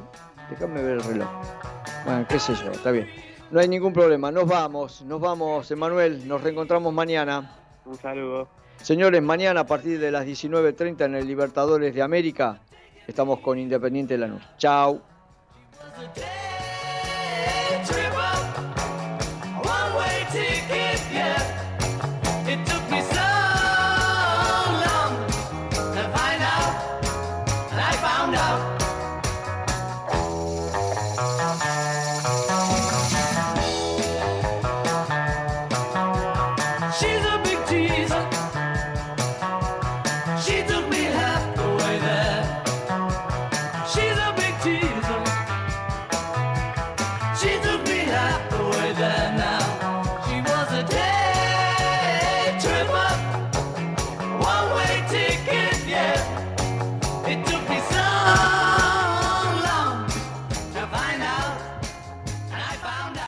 [0.49, 1.29] déjame ver el reloj.
[2.05, 3.07] Bueno, qué yo, está bien.
[3.51, 4.31] No hay ningún problema.
[4.31, 6.27] Nos vamos, nos vamos, Emanuel.
[6.27, 7.55] Nos reencontramos mañana.
[7.85, 8.47] Un saludo.
[8.81, 12.61] Señores, mañana a partir de las 19.30 en el Libertadores de América
[13.07, 14.41] estamos con Independiente Lanús.
[14.57, 15.01] Chao.